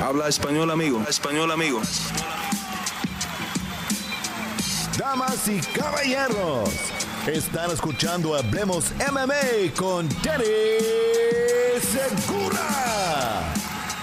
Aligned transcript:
Habla 0.00 0.28
español, 0.28 0.70
amigo. 0.70 1.04
Español, 1.08 1.50
amigo. 1.50 1.82
Damas 4.96 5.48
y 5.48 5.58
caballeros, 5.76 6.70
están 7.26 7.72
escuchando 7.72 8.36
Hablemos 8.36 8.92
MMA 9.10 9.74
con 9.76 10.08
Danny 10.22 10.44
Segura. 11.80 13.52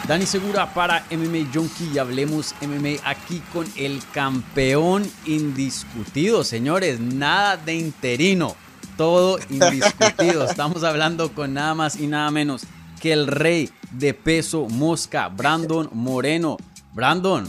Dani 0.06 0.26
Segura 0.26 0.74
para 0.74 1.06
MMA 1.12 1.50
Junkie 1.54 1.92
y 1.94 1.98
hablemos 1.98 2.54
MMA 2.62 3.00
aquí 3.10 3.42
con 3.54 3.66
el 3.78 4.02
campeón 4.12 5.10
indiscutido, 5.26 6.44
señores. 6.44 7.00
Nada 7.00 7.56
de 7.56 7.76
interino, 7.76 8.58
todo 8.98 9.40
indiscutido. 9.50 10.44
Estamos 10.50 10.84
hablando 10.84 11.32
con 11.34 11.54
nada 11.54 11.74
más 11.74 11.96
y 11.96 12.08
nada 12.08 12.30
menos 12.32 12.64
que 13.00 13.14
el 13.14 13.28
rey 13.28 13.72
de 13.98 14.14
peso 14.14 14.68
mosca, 14.68 15.30
Brandon 15.30 15.90
Moreno. 15.92 16.58
Brandon, 16.94 17.46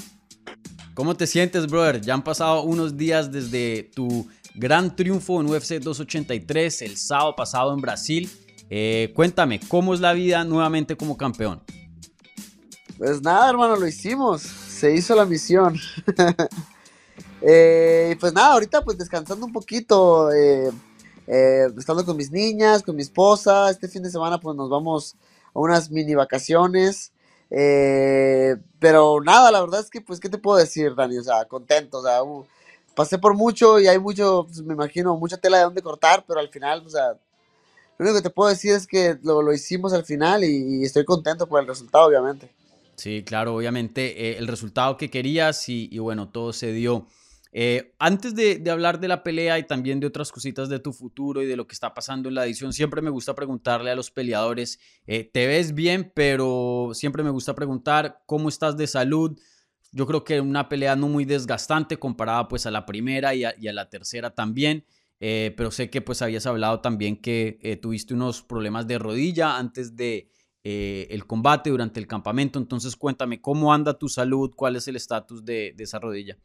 ¿cómo 0.95 1.15
te 1.17 1.27
sientes, 1.27 1.67
brother? 1.67 2.01
Ya 2.01 2.15
han 2.15 2.23
pasado 2.23 2.63
unos 2.63 2.97
días 2.97 3.31
desde 3.31 3.91
tu 3.95 4.27
gran 4.55 4.95
triunfo 4.95 5.41
en 5.41 5.49
UFC 5.49 5.75
283 5.75 6.83
el 6.83 6.97
sábado 6.97 7.35
pasado 7.37 7.73
en 7.75 7.81
Brasil. 7.81 8.31
Eh, 8.71 9.13
cuéntame, 9.15 9.61
¿cómo 9.69 9.95
es 9.95 10.01
la 10.01 10.13
vida 10.13 10.45
nuevamente 10.45 10.97
como 10.97 11.17
campeón? 11.17 11.63
Pues 12.99 13.21
nada, 13.21 13.51
hermano, 13.51 13.77
lo 13.77 13.87
hicimos. 13.87 14.43
Se 14.43 14.95
hizo 14.95 15.15
la 15.15 15.25
misión. 15.25 15.77
eh, 17.43 18.17
pues 18.19 18.33
nada, 18.33 18.53
ahorita 18.53 18.83
pues 18.83 18.97
descansando 18.97 19.47
un 19.47 19.53
poquito, 19.53 20.33
eh, 20.33 20.71
eh, 21.27 21.67
estando 21.77 22.05
con 22.05 22.17
mis 22.17 22.31
niñas, 22.31 22.83
con 22.83 22.97
mi 22.97 23.03
esposa. 23.03 23.71
Este 23.71 23.89
fin 23.89 24.03
de 24.03 24.11
semana 24.11 24.41
pues 24.41 24.57
nos 24.57 24.71
vamos 24.71 25.17
unas 25.61 25.91
mini 25.91 26.15
vacaciones. 26.15 27.13
Eh, 27.51 28.57
pero 28.79 29.21
nada, 29.21 29.51
la 29.51 29.61
verdad 29.61 29.81
es 29.81 29.91
que 29.91 30.01
pues, 30.01 30.21
¿qué 30.21 30.29
te 30.29 30.39
puedo 30.39 30.59
decir, 30.59 30.95
Dani? 30.95 31.19
O 31.19 31.23
sea, 31.23 31.45
contento, 31.45 31.99
o 31.99 32.03
sea, 32.03 32.23
uh, 32.23 32.45
pasé 32.95 33.19
por 33.19 33.35
mucho 33.35 33.79
y 33.79 33.87
hay 33.87 33.99
mucho, 33.99 34.45
pues, 34.47 34.63
me 34.63 34.75
imagino, 34.75 35.17
mucha 35.17 35.37
tela 35.37 35.59
de 35.59 35.65
dónde 35.65 35.83
cortar, 35.83 36.25
pero 36.27 36.41
al 36.41 36.49
final, 36.49 36.83
o 36.85 36.91
sea, 36.91 37.17
lo 37.99 38.05
único 38.05 38.17
que 38.17 38.23
te 38.23 38.31
puedo 38.31 38.51
decir 38.51 38.73
es 38.73 38.87
que 38.87 39.19
lo, 39.23 39.43
lo 39.43 39.53
hicimos 39.53 39.93
al 39.93 40.05
final 40.05 40.45
y, 40.45 40.83
estoy 40.85 41.05
contento 41.05 41.47
por 41.47 41.61
el 41.61 41.67
resultado, 41.67 42.07
obviamente. 42.07 42.51
Sí, 42.97 43.23
claro, 43.25 43.55
obviamente 43.55 44.31
eh, 44.31 44.39
el 44.39 44.49
resultado 44.49 44.97
que 44.97 45.11
querías 45.11 45.69
y, 45.69 45.99
bueno, 45.99 46.29
todo 46.29 46.53
se 46.53 46.73
dio. 46.73 47.07
Eh, 47.59 47.95
antes 47.99 48.35
de, 48.35 48.63
hablar 48.71 49.01
de 49.01 49.09
la 49.09 49.23
pelea 49.23 49.59
y 49.59 49.67
también 49.67 49.99
de 49.99 50.07
otras 50.07 50.31
cositas 50.31 50.69
de 50.69 50.79
tu 50.79 50.93
futuro 50.93 51.41
y 51.41 51.47
de 51.47 51.57
lo 51.57 51.67
que 51.67 51.73
está 51.73 51.95
pasando 51.95 52.29
en 52.29 52.35
la 52.35 52.45
edición, 52.45 52.75
siempre 52.75 53.01
me 53.01 53.09
gusta 53.09 53.35
preguntarle 53.35 53.91
a 53.91 53.95
los 53.95 54.11
peleadores, 54.11 54.79
eh, 55.07 55.25
te 55.25 55.47
ves 55.47 55.75
bien, 55.75 56.13
pero 56.15 56.91
siempre 56.93 57.23
me 57.23 57.31
gusta 57.31 57.55
preguntar 57.55 58.23
cómo 58.27 58.51
estás 58.51 58.77
de 58.77 58.87
salud. 58.87 59.41
Yo 59.91 60.07
creo 60.07 60.23
que 60.23 60.39
una 60.39 60.69
pelea 60.69 60.97
no 60.97 61.09
muy 61.09 61.25
desgastante 61.25 61.97
comparada 61.99 62.47
pues 62.47 62.67
a 62.67 62.71
la 62.71 62.85
primera 62.85 63.35
y 63.35 63.45
a, 63.47 63.55
la 63.59 63.89
tercera 63.89 64.35
también. 64.35 64.85
Eh, 65.19 65.55
pero 65.57 65.71
sé 65.71 65.89
que 65.89 66.03
pues 66.03 66.21
habías 66.21 66.45
hablado 66.45 66.81
también 66.81 67.17
que 67.17 67.79
tuviste 67.81 68.13
unos 68.13 68.43
problemas 68.43 68.87
de 68.87 68.99
rodilla 68.99 69.57
antes 69.57 69.97
de, 69.97 70.31
el 70.63 71.27
combate 71.27 71.71
durante 71.71 72.01
el 72.01 72.07
campamento. 72.07 72.59
Entonces 72.59 72.97
cuéntame, 72.97 73.41
¿cómo 73.41 73.73
anda 73.73 73.99
tu 73.99 74.11
salud? 74.11 74.53
¿Cuál 74.55 74.77
es 74.77 74.87
el 74.89 74.97
estatus 74.97 75.43
de, 75.43 75.73
de, 75.75 75.85
esa 75.85 75.99
rodilla? 75.99 76.37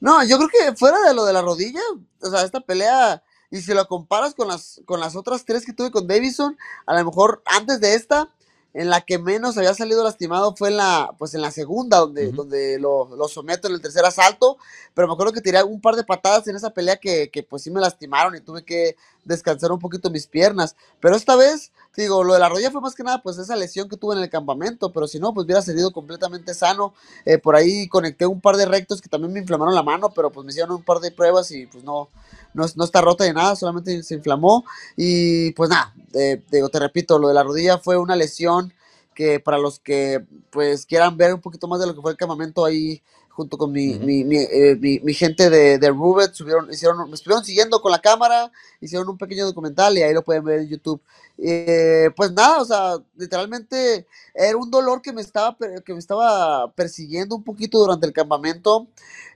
No, 0.00 0.22
yo 0.24 0.36
creo 0.38 0.48
que 0.48 0.76
fuera 0.76 1.00
de 1.00 1.14
lo 1.14 1.24
de 1.24 1.32
la 1.32 1.42
rodilla, 1.42 1.80
o 2.20 2.30
sea, 2.30 2.42
esta 2.42 2.60
pelea, 2.60 3.22
y 3.50 3.60
si 3.60 3.74
lo 3.74 3.86
comparas 3.86 4.34
con 4.34 4.48
las, 4.48 4.80
con 4.84 5.00
las 5.00 5.16
otras 5.16 5.44
tres 5.44 5.64
que 5.64 5.72
tuve 5.72 5.90
con 5.90 6.06
Davison, 6.06 6.56
a 6.86 6.94
lo 6.94 7.04
mejor 7.04 7.42
antes 7.46 7.80
de 7.80 7.94
esta, 7.94 8.30
en 8.74 8.90
la 8.90 9.00
que 9.00 9.18
menos 9.18 9.56
había 9.56 9.74
salido 9.74 10.04
lastimado 10.04 10.54
fue 10.54 10.68
en 10.68 10.76
la, 10.76 11.10
pues 11.18 11.34
en 11.34 11.40
la 11.42 11.50
segunda, 11.50 11.98
donde, 11.98 12.28
uh 12.28 12.32
-huh. 12.32 12.34
donde 12.34 12.78
lo, 12.78 13.16
lo, 13.16 13.28
someto 13.28 13.68
en 13.68 13.74
el 13.74 13.80
tercer 13.80 14.04
asalto, 14.04 14.58
pero 14.94 15.08
me 15.08 15.14
acuerdo 15.14 15.32
que 15.32 15.40
tiré 15.40 15.62
un 15.62 15.80
par 15.80 15.96
de 15.96 16.04
patadas 16.04 16.46
en 16.48 16.56
esa 16.56 16.70
pelea 16.70 16.96
que, 16.96 17.30
que 17.30 17.42
pues 17.42 17.62
sí 17.62 17.70
me 17.70 17.80
lastimaron 17.80 18.36
y 18.36 18.40
tuve 18.40 18.64
que 18.64 18.96
descansar 19.24 19.72
un 19.72 19.78
poquito 19.78 20.10
mis 20.10 20.26
piernas, 20.26 20.74
pero 21.00 21.16
esta 21.16 21.36
vez, 21.36 21.70
digo, 21.96 22.24
lo 22.24 22.32
de 22.34 22.40
la 22.40 22.48
rodilla 22.48 22.70
fue 22.70 22.80
más 22.80 22.94
que 22.94 23.02
nada 23.02 23.20
pues 23.22 23.36
esa 23.38 23.56
lesión 23.56 23.88
que 23.88 23.96
tuve 23.96 24.14
en 24.14 24.22
el 24.22 24.30
campamento, 24.30 24.92
pero 24.92 25.06
si 25.06 25.18
no, 25.18 25.34
pues 25.34 25.44
hubiera 25.44 25.60
salido 25.62 25.90
completamente 25.90 26.54
sano, 26.54 26.94
eh, 27.24 27.38
por 27.38 27.56
ahí 27.56 27.88
conecté 27.88 28.26
un 28.26 28.40
par 28.40 28.56
de 28.56 28.66
rectos 28.66 29.00
que 29.02 29.08
también 29.08 29.32
me 29.32 29.40
inflamaron 29.40 29.74
la 29.74 29.82
mano, 29.82 30.10
pero 30.14 30.30
pues 30.30 30.44
me 30.44 30.50
hicieron 30.50 30.72
un 30.76 30.82
par 30.82 31.00
de 31.00 31.10
pruebas 31.10 31.50
y 31.50 31.66
pues 31.66 31.84
no, 31.84 32.08
no, 32.54 32.64
no 32.74 32.84
está 32.84 33.00
rota 33.00 33.24
de 33.24 33.32
nada, 33.34 33.56
solamente 33.56 34.02
se 34.02 34.14
inflamó. 34.14 34.64
Y 34.96 35.52
pues 35.52 35.68
nada, 35.70 35.92
eh, 36.14 36.42
digo, 36.50 36.68
te 36.70 36.78
repito, 36.78 37.18
lo 37.18 37.28
de 37.28 37.34
la 37.34 37.42
rodilla 37.42 37.78
fue 37.78 37.96
una 37.98 38.16
lesión 38.16 38.67
que 39.18 39.40
para 39.40 39.58
los 39.58 39.80
que 39.80 40.24
pues 40.48 40.86
quieran 40.86 41.16
ver 41.16 41.34
un 41.34 41.40
poquito 41.40 41.66
más 41.66 41.80
de 41.80 41.88
lo 41.88 41.94
que 41.96 42.00
fue 42.00 42.12
el 42.12 42.16
campamento 42.16 42.64
ahí 42.64 43.02
junto 43.30 43.58
con 43.58 43.72
mi, 43.72 43.94
uh 43.94 43.98
-huh. 43.98 44.04
mi, 44.04 44.22
mi, 44.22 44.36
eh, 44.36 44.76
mi, 44.80 45.00
mi, 45.00 45.12
gente 45.12 45.50
de, 45.50 45.76
de 45.76 45.90
Rubet, 45.90 46.34
subieron, 46.34 46.70
hicieron, 46.70 47.08
me 47.08 47.16
estuvieron 47.16 47.44
siguiendo 47.44 47.80
con 47.80 47.90
la 47.90 48.00
cámara, 48.00 48.52
hicieron 48.80 49.08
un 49.08 49.18
pequeño 49.18 49.44
documental 49.44 49.98
y 49.98 50.02
ahí 50.02 50.14
lo 50.14 50.22
pueden 50.22 50.44
ver 50.44 50.60
en 50.60 50.68
YouTube. 50.68 51.00
Eh, 51.36 52.10
pues 52.14 52.30
nada, 52.30 52.62
o 52.62 52.64
sea, 52.64 52.98
literalmente 53.16 54.06
era 54.34 54.56
un 54.56 54.70
dolor 54.70 55.02
que 55.02 55.12
me 55.12 55.20
estaba 55.20 55.56
que 55.84 55.92
me 55.92 55.98
estaba 55.98 56.70
persiguiendo 56.72 57.34
un 57.34 57.42
poquito 57.42 57.78
durante 57.80 58.06
el 58.06 58.12
campamento 58.12 58.86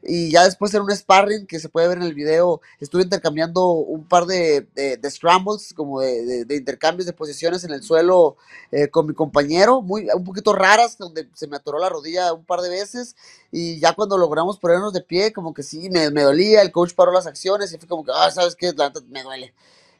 y 0.02 0.30
ya 0.30 0.44
después 0.44 0.74
era 0.74 0.82
un 0.82 0.90
sparring 0.90 1.46
que 1.46 1.60
se 1.60 1.68
puede 1.68 1.88
ver 1.88 1.98
en 1.98 2.04
el 2.04 2.14
video, 2.14 2.60
estuve 2.80 3.02
intercambiando 3.02 3.66
un 3.68 4.04
par 4.04 4.26
de, 4.26 4.66
scrambles, 5.08 5.72
como 5.74 6.00
de, 6.00 6.46
intercambios 6.50 7.06
de 7.06 7.12
posiciones 7.12 7.64
en 7.64 7.70
el 7.70 7.82
suelo 7.82 8.36
eh, 8.72 8.88
con 8.88 9.06
mi 9.06 9.14
compañero, 9.14 9.80
muy 9.80 10.08
un 10.14 10.24
poquito 10.24 10.52
raras, 10.52 10.98
donde 10.98 11.28
se 11.34 11.46
me 11.46 11.56
atoró 11.56 11.78
la 11.78 11.88
rodilla 11.88 12.32
un 12.32 12.44
par 12.44 12.60
de 12.60 12.70
veces 12.70 13.14
y 13.50 13.78
ya 13.78 13.92
cuando 13.92 14.18
logramos 14.18 14.58
ponernos 14.58 14.92
de 14.92 15.02
pie, 15.02 15.32
como 15.32 15.54
que 15.54 15.62
sí, 15.62 15.88
me, 15.90 16.10
dolía, 16.10 16.62
el 16.62 16.72
coach 16.72 16.94
paró 16.94 17.12
las 17.12 17.26
acciones 17.26 17.72
y 17.72 17.78
fue 17.78 17.88
como 17.88 18.04
que, 18.04 18.12
ah, 18.14 18.30
¿sabes 18.30 18.56
qué? 18.56 18.72
Me 19.08 19.22
duele. 19.22 19.54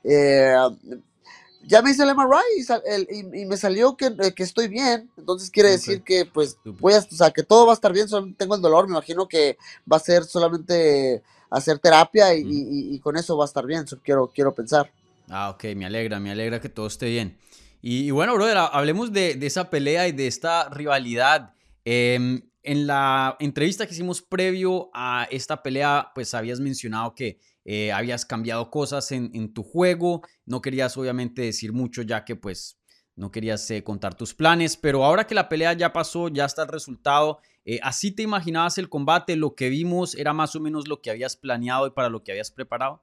Eh, 0.05 0.55
ya 1.65 1.83
me 1.83 1.91
hice 1.91 2.03
el 2.03 2.15
MRI 2.15 2.59
y, 2.59 2.63
sal, 2.63 2.83
el, 2.87 3.07
y, 3.11 3.43
y 3.43 3.47
me 3.47 3.57
salió 3.57 3.97
que, 3.97 4.07
eh, 4.07 4.33
que, 4.35 4.43
estoy 4.43 4.69
bien. 4.69 5.11
Entonces 5.17 5.51
quiere 5.51 5.71
okay. 5.71 5.77
decir 5.77 6.03
que, 6.03 6.27
pues, 6.27 6.59
voy 6.65 6.95
a, 6.95 6.99
o 6.99 7.03
sea, 7.03 7.31
que 7.31 7.43
todo 7.43 7.67
va 7.67 7.73
a 7.73 7.75
estar 7.75 7.93
bien. 7.93 8.09
Solo 8.09 8.33
tengo 8.37 8.55
el 8.55 8.63
dolor. 8.63 8.87
Me 8.87 8.93
imagino 8.93 9.29
que 9.29 9.57
va 9.91 9.97
a 9.97 10.01
ser 10.01 10.25
solamente 10.25 11.23
hacer 11.51 11.79
terapia 11.79 12.35
y, 12.35 12.45
mm. 12.45 12.95
y 12.95 12.99
con 13.01 13.17
eso 13.17 13.37
va 13.37 13.45
a 13.45 13.47
estar 13.47 13.67
bien. 13.67 13.85
Eso 13.85 13.99
quiero, 14.03 14.33
quiero 14.35 14.55
pensar. 14.55 14.91
Ah, 15.29 15.51
ok. 15.51 15.65
Me 15.77 15.87
alegra, 15.87 16.19
me 16.21 16.31
alegra 16.31 16.61
que 16.61 16.69
todo 16.69 16.87
esté 16.87 17.07
bien. 17.07 17.39
Y, 17.81 18.11
bueno, 18.13 18.35
brother, 18.35 18.59
hablemos 18.59 19.13
de, 19.13 19.35
de, 19.35 19.47
esa 19.47 19.69
pelea 19.69 20.07
y 20.07 20.13
de 20.13 20.29
esta 20.29 20.69
rivalidad. 20.69 21.55
Eh, 21.85 22.41
en 22.63 22.87
la 22.87 23.37
entrevista 23.41 23.87
que 23.87 23.93
hicimos 23.93 24.23
previo 24.23 24.91
a 24.95 25.27
esta 25.31 25.63
pelea, 25.63 26.13
pues 26.15 26.33
habías 26.35 26.61
mencionado 26.61 27.15
que 27.15 27.39
eh, 27.65 27.93
habías 27.93 28.27
cambiado 28.27 28.71
cosas 28.71 29.13
en, 29.13 29.31
en, 29.35 29.53
tu 29.53 29.63
juego, 29.63 30.23
no 30.47 30.61
querías 30.61 30.97
obviamente 30.97 31.43
decir 31.43 31.73
mucho 31.73 32.03
ya 32.03 32.25
que 32.25 32.37
pues 32.37 32.79
no 33.15 33.31
querías 33.31 33.71
eh, 33.71 33.85
contar 33.85 34.15
tus 34.15 34.35
planes, 34.35 34.77
pero 34.77 35.05
ahora 35.05 35.27
que 35.27 35.35
la 35.35 35.49
pelea 35.49 35.73
ya 35.75 35.93
pasó, 35.93 36.29
ya 36.29 36.45
está 36.45 36.63
el 36.63 36.69
resultado, 36.69 37.41
eh, 37.65 37.79
¿así 37.83 38.11
te 38.11 38.23
imaginabas 38.23 38.79
el 38.79 38.89
combate? 38.89 39.37
¿Lo 39.37 39.55
que 39.55 39.69
vimos 39.69 40.15
era 40.15 40.33
más 40.33 40.57
o 40.57 40.61
menos 40.61 40.89
lo 40.89 41.01
que 41.01 41.11
habías 41.11 41.37
planeado 41.37 41.87
y 41.87 41.91
para 41.91 42.09
lo 42.09 42.25
que 42.25 42.33
habías 42.33 42.51
preparado? 42.51 43.03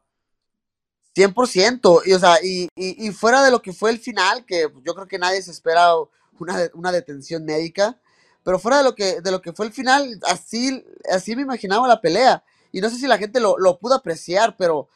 100%, 1.16 2.02
y, 2.06 2.14
o 2.14 2.20
sea, 2.20 2.38
y, 2.44 2.70
y, 2.76 3.08
y 3.08 3.12
fuera 3.12 3.44
de 3.44 3.52
lo 3.52 3.62
que 3.62 3.74
fue 3.74 3.92
el 3.92 4.00
final, 4.00 4.46
que 4.46 4.68
yo 4.86 4.94
creo 4.94 5.08
que 5.08 5.20
nadie 5.20 5.42
se 5.42 5.52
espera 5.52 5.94
una, 6.40 6.70
una 6.74 6.92
detención 6.92 7.46
médica, 7.46 8.00
pero 8.44 8.60
fuera 8.60 8.78
de 8.80 8.84
lo 8.84 8.96
que, 8.96 9.22
de 9.22 9.32
lo 9.32 9.42
que 9.42 9.54
fue 9.54 9.66
el 9.66 9.74
final, 9.74 10.20
así, 10.24 10.84
así 11.12 11.36
me 11.36 11.42
imaginaba 11.42 11.88
la 11.88 12.02
pelea. 12.02 12.44
Y 12.72 12.82
no 12.82 12.90
sé 12.90 12.98
si 12.98 13.08
la 13.08 13.18
gente 13.18 13.40
lo, 13.40 13.58
lo 13.58 13.78
pudo 13.78 13.96
apreciar, 13.96 14.56
pero 14.58 14.88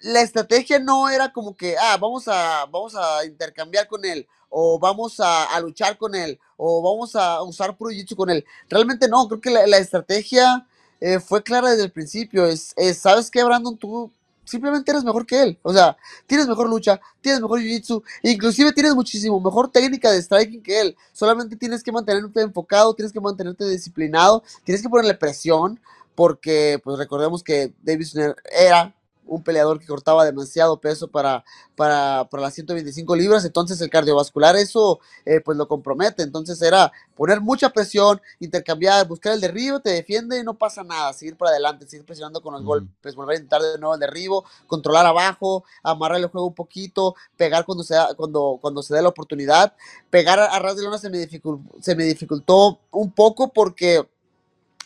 la 0.00 0.20
estrategia 0.20 0.78
no 0.78 1.08
era 1.08 1.32
como 1.32 1.56
que, 1.56 1.76
ah, 1.78 1.96
vamos 2.00 2.28
a, 2.28 2.66
vamos 2.66 2.94
a 2.94 3.24
intercambiar 3.24 3.86
con 3.88 4.04
él, 4.04 4.26
o 4.48 4.78
vamos 4.78 5.20
a, 5.20 5.44
a 5.44 5.60
luchar 5.60 5.98
con 5.98 6.14
él, 6.14 6.38
o 6.56 6.82
vamos 6.82 7.16
a 7.16 7.42
usar 7.42 7.76
puro 7.76 7.90
jiu 7.90 8.16
con 8.16 8.30
él. 8.30 8.44
Realmente 8.68 9.08
no, 9.08 9.26
creo 9.28 9.40
que 9.40 9.50
la, 9.50 9.66
la 9.66 9.78
estrategia 9.78 10.66
eh, 11.00 11.20
fue 11.20 11.42
clara 11.42 11.70
desde 11.70 11.84
el 11.84 11.92
principio. 11.92 12.46
Es, 12.46 12.72
es, 12.76 12.98
¿sabes 12.98 13.30
qué, 13.30 13.42
Brandon? 13.44 13.76
Tú 13.76 14.10
simplemente 14.44 14.90
eres 14.90 15.04
mejor 15.04 15.26
que 15.26 15.42
él. 15.42 15.58
O 15.62 15.72
sea, 15.72 15.96
tienes 16.26 16.46
mejor 16.46 16.68
lucha, 16.68 17.00
tienes 17.20 17.40
mejor 17.40 17.60
jiu-jitsu, 17.60 18.02
inclusive 18.22 18.72
tienes 18.72 18.94
muchísimo 18.94 19.40
mejor 19.40 19.70
técnica 19.70 20.10
de 20.10 20.22
striking 20.22 20.62
que 20.62 20.80
él. 20.80 20.96
Solamente 21.12 21.56
tienes 21.56 21.82
que 21.82 21.92
mantenerte 21.92 22.40
enfocado, 22.40 22.94
tienes 22.94 23.12
que 23.12 23.20
mantenerte 23.20 23.68
disciplinado, 23.68 24.42
tienes 24.64 24.80
que 24.80 24.88
ponerle 24.88 25.14
presión, 25.14 25.80
porque 26.16 26.80
pues 26.82 26.98
recordemos 26.98 27.44
que 27.44 27.72
Davis 27.82 28.16
era 28.50 28.96
un 29.26 29.42
peleador 29.42 29.78
que 29.78 29.86
cortaba 29.86 30.24
demasiado 30.24 30.80
peso 30.80 31.08
para, 31.08 31.44
para, 31.74 32.28
para 32.30 32.44
las 32.44 32.54
125 32.54 33.16
libras, 33.16 33.44
entonces 33.44 33.80
el 33.80 33.90
cardiovascular 33.90 34.56
eso 34.56 35.00
eh, 35.24 35.40
pues 35.40 35.58
lo 35.58 35.68
compromete, 35.68 36.22
entonces 36.22 36.60
era 36.62 36.92
poner 37.14 37.40
mucha 37.40 37.70
presión, 37.70 38.20
intercambiar, 38.40 39.06
buscar 39.06 39.32
el 39.32 39.40
derribo, 39.40 39.80
te 39.80 39.90
defiende 39.90 40.38
y 40.38 40.44
no 40.44 40.54
pasa 40.54 40.84
nada, 40.84 41.12
seguir 41.12 41.36
para 41.36 41.50
adelante, 41.50 41.86
seguir 41.86 42.06
presionando 42.06 42.40
con 42.40 42.54
los 42.54 42.62
golpes, 42.62 43.14
volver 43.14 43.34
a 43.34 43.38
intentar 43.40 43.62
de 43.62 43.78
nuevo 43.78 43.94
el 43.94 44.00
derribo, 44.00 44.44
controlar 44.66 45.06
abajo, 45.06 45.64
amarrar 45.82 46.18
el 46.18 46.26
juego 46.28 46.46
un 46.46 46.54
poquito, 46.54 47.14
pegar 47.36 47.64
cuando 47.64 47.84
se 47.84 47.94
da, 47.94 48.14
cuando, 48.14 48.58
cuando 48.60 48.82
se 48.82 48.94
dé 48.94 49.02
la 49.02 49.08
oportunidad, 49.08 49.74
pegar 50.10 50.38
a, 50.38 50.58
ras 50.58 50.76
de 50.76 50.84
lona 50.84 50.98
se 50.98 51.10
me, 51.10 51.18
dificultó, 51.18 51.76
se 51.80 51.94
me 51.96 52.04
dificultó 52.04 52.80
un 52.90 53.10
poco 53.10 53.52
porque 53.52 54.06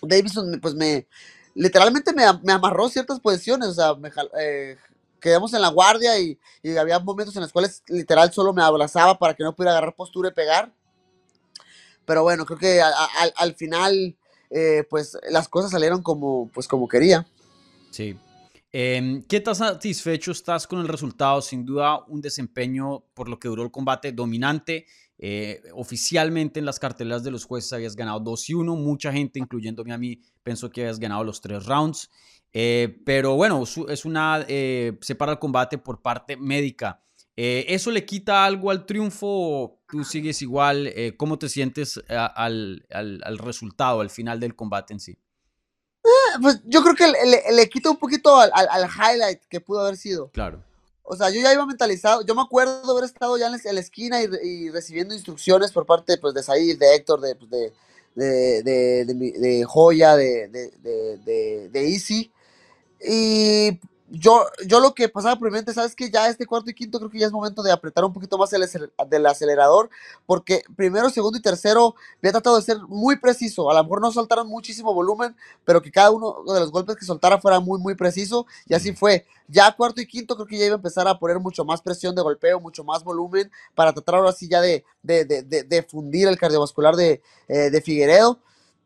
Davidson 0.03 0.59
pues 0.61 0.75
me 0.75 1.07
literalmente 1.55 2.13
me, 2.13 2.25
amarró 2.53 2.89
ciertas 2.89 3.21
posiciones, 3.21 3.69
o 3.69 3.75
sea, 3.75 3.95
me, 3.95 4.11
eh, 4.41 4.77
quedamos 5.21 5.53
en 5.55 5.63
la 5.63 5.69
guardia 5.69 6.19
y, 6.19 6.39
había 6.79 6.99
momentos 6.99 7.37
en 7.37 7.43
los 7.43 7.53
cuales 7.53 7.83
literal 7.89 8.33
solo 8.33 8.53
me 8.53 8.63
abrazaba 8.63 9.19
para 9.19 9.35
que 9.35 9.45
no 9.45 9.55
pudiera 9.55 9.73
agarrar 9.73 9.95
postura 9.95 10.31
y 10.31 10.33
pegar. 10.33 10.73
Pero 12.05 12.23
bueno, 12.23 12.45
creo 12.45 12.59
que 12.59 12.81
al 12.81 13.55
final, 13.55 14.17
eh, 14.51 14.85
pues 14.89 15.17
las 15.29 15.49
cosas 15.49 15.71
salieron 15.71 16.03
como, 16.03 16.49
pues, 16.53 16.67
como 16.67 16.89
quería. 16.89 17.27
Sí. 17.91 18.19
Eh, 18.73 19.23
¿Qué 19.29 19.41
tan 19.41 19.55
satisfecho 19.55 20.33
estás 20.33 20.67
con 20.67 20.81
el 20.81 20.89
resultado? 20.89 21.41
Sin 21.43 21.65
duda, 21.65 22.05
un 22.09 22.21
desempeño 22.21 23.05
por 23.15 23.29
lo 23.29 23.39
que 23.39 23.49
duró 23.49 23.63
el 23.63 23.71
combate 23.71 24.13
dominante. 24.13 24.87
Eh, 25.23 25.61
oficialmente 25.75 26.61
en 26.61 26.65
las 26.65 26.81
cartelas 26.81 27.23
de 27.23 27.31
los 27.31 27.45
jueces 27.45 27.75
habías 27.75 27.95
ganado 27.95 28.21
2 28.21 28.51
y 28.51 28.55
1. 28.55 28.75
Mucha 28.77 29.13
gente, 29.13 29.39
incluyéndome 29.39 29.93
a 29.93 29.99
mí, 29.99 30.23
pensó 30.43 30.71
que 30.71 30.81
habías 30.81 30.99
ganado 30.99 31.25
los 31.25 31.41
tres 31.43 31.67
rounds. 31.67 32.09
Eh, 32.53 33.01
pero 33.05 33.37
bueno, 33.37 33.63
es 33.63 34.05
una. 34.05 34.45
Eh, 34.49 34.99
separa 35.03 35.33
el 35.33 35.39
combate 35.39 35.79
por 35.79 36.01
parte 36.03 36.37
médica. 36.37 37.03
Eh, 37.37 37.67
¿Eso 37.69 37.91
le 37.91 38.05
quita 38.05 38.45
algo 38.45 38.71
al 38.71 38.87
triunfo 38.87 39.27
o 39.29 39.83
tú 39.89 40.05
sigues 40.05 40.43
igual? 40.43 40.93
¿Cómo 41.17 41.39
te 41.39 41.49
sientes 41.49 42.01
al, 42.09 42.87
al, 42.91 43.21
al, 43.25 43.39
resultado, 43.39 44.01
al 44.01 44.11
final 44.11 44.41
del 44.41 44.57
combate 44.57 44.95
en 44.95 45.01
sí? 45.01 45.19
pues 46.43 46.61
yo 46.65 46.83
creo 46.83 46.95
que 46.95 47.07
le, 47.07 47.27
le, 47.27 47.43
le 47.53 47.69
quita 47.69 47.91
un 47.91 47.99
poquito 47.99 48.39
al, 48.39 48.51
al, 48.53 48.89
highlight 48.89 49.43
que 49.49 49.61
pudo 49.61 49.81
haber 49.81 49.97
sido. 49.97 50.31
Claro. 50.31 50.65
O 51.13 51.17
sea, 51.17 51.29
yo 51.29 51.41
ya 51.41 51.53
iba 51.53 51.67
mentalizado. 51.67 52.25
Yo 52.25 52.37
me 52.37 52.43
acuerdo 52.43 52.83
de 52.85 52.93
haber 52.93 53.03
estado 53.03 53.37
ya 53.37 53.47
en 53.47 53.75
la, 53.75 53.81
esquina 53.81 54.23
y, 54.23 54.29
y, 54.45 54.71
recibiendo 54.71 55.13
instrucciones 55.13 55.73
por 55.73 55.85
parte 55.85 56.17
pues, 56.19 56.35
de 56.35 56.45
Said, 56.45 56.79
de 56.79 56.95
Héctor, 56.95 57.21
de, 57.21 57.35
pues, 57.35 57.51
de, 57.51 57.73
de, 58.15 58.63
de, 58.63 59.33
de, 59.33 59.65
Joya, 59.65 60.15
de, 60.15 60.47
de, 60.47 61.69
de 61.69 61.93
Easy. 61.93 62.31
Y 63.05 63.81
yo, 64.11 64.45
yo 64.67 64.81
lo 64.81 64.93
que 64.93 65.09
pasaba 65.09 65.37
probablemente, 65.37 65.73
sabes 65.73 65.95
que 65.95 66.11
ya 66.11 66.29
este 66.29 66.45
cuarto 66.45 66.69
y 66.69 66.75
quinto 66.75 66.99
creo 66.99 67.11
que 67.11 67.19
ya 67.21 67.27
es 67.27 67.33
momento 67.33 67.63
de 67.63 67.71
apretar 67.71 68.05
un 68.05 68.13
poquito 68.13 68.37
más 68.37 68.53
el 68.53 68.69
del 69.09 69.27
acelerador, 69.27 69.89
porque 70.27 70.63
primero, 70.77 71.09
segundo 71.11 71.39
y 71.39 71.43
tercero 71.43 71.95
había 72.19 72.33
tratado 72.33 72.57
de 72.57 72.63
ser 72.63 72.79
muy 72.89 73.17
preciso. 73.17 73.71
A 73.71 73.75
lo 73.75 73.83
mejor 73.85 74.01
no 74.01 74.11
soltaron 74.11 74.49
muchísimo 74.49 74.93
volumen, 74.93 75.37
pero 75.65 75.81
que 75.81 75.93
cada 75.93 76.11
uno 76.11 76.43
de 76.53 76.61
los 76.61 76.73
golpes 76.73 76.97
que 76.97 77.05
soltara 77.05 77.41
fuera 77.41 77.61
muy, 77.61 77.79
muy 77.79 77.95
preciso, 77.95 78.47
y 78.67 78.75
así 78.75 78.93
fue. 78.93 79.27
Ya 79.47 79.71
cuarto 79.73 80.01
y 80.01 80.07
quinto 80.07 80.35
creo 80.35 80.47
que 80.47 80.59
ya 80.59 80.67
iba 80.67 80.75
a 80.75 80.77
empezar 80.77 81.09
a 81.09 81.19
poner 81.19 81.39
mucho 81.39 81.65
más 81.65 81.81
presión 81.81 82.15
de 82.15 82.23
golpeo, 82.23 82.61
mucho 82.61 82.85
más 82.85 83.05
volumen, 83.05 83.51
para 83.75 83.93
tratar 83.93 84.17
ahora 84.17 84.33
sí 84.33 84.49
ya 84.49 84.61
de, 84.61 84.85
de, 85.03 85.25
de, 85.25 85.43
de, 85.43 85.63
de 85.63 85.83
fundir 85.83 86.29
el 86.29 86.39
cardiovascular 86.39 86.97
de, 86.97 87.23
eh, 87.49 87.71
de 87.71 87.81
Figueredo. 87.81 88.39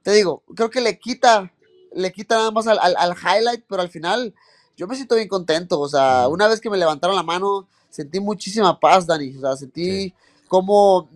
Te 0.03 0.13
digo, 0.13 0.43
creo 0.55 0.71
que 0.71 0.81
le 0.83 0.99
quita, 0.99 1.51
le 1.93 2.13
quita 2.13 2.37
nada 2.37 2.51
más 2.51 2.67
al, 2.67 2.79
al, 2.79 2.95
al 2.97 3.15
highlight, 3.15 3.65
pero 3.67 3.81
al 3.81 3.89
final 3.89 4.35
yo 4.77 4.87
me 4.87 4.97
siento 4.97 5.17
bien 5.17 5.29
contento. 5.29 5.81
O 5.81 5.89
sea, 5.89 6.29
una 6.29 6.49
vez 6.49 6.61
que 6.61 6.71
me 6.71 6.79
levantaron 6.79 7.17
la 7.17 7.23
mano, 7.23 7.67
sentí 7.91 8.21
muchísima 8.21 8.79
paz, 8.79 9.07
Dani. 9.07 9.37
O 9.37 9.41
sea, 9.41 9.57
sentí 9.57 9.85
sí. 9.85 10.15
como 10.49 11.09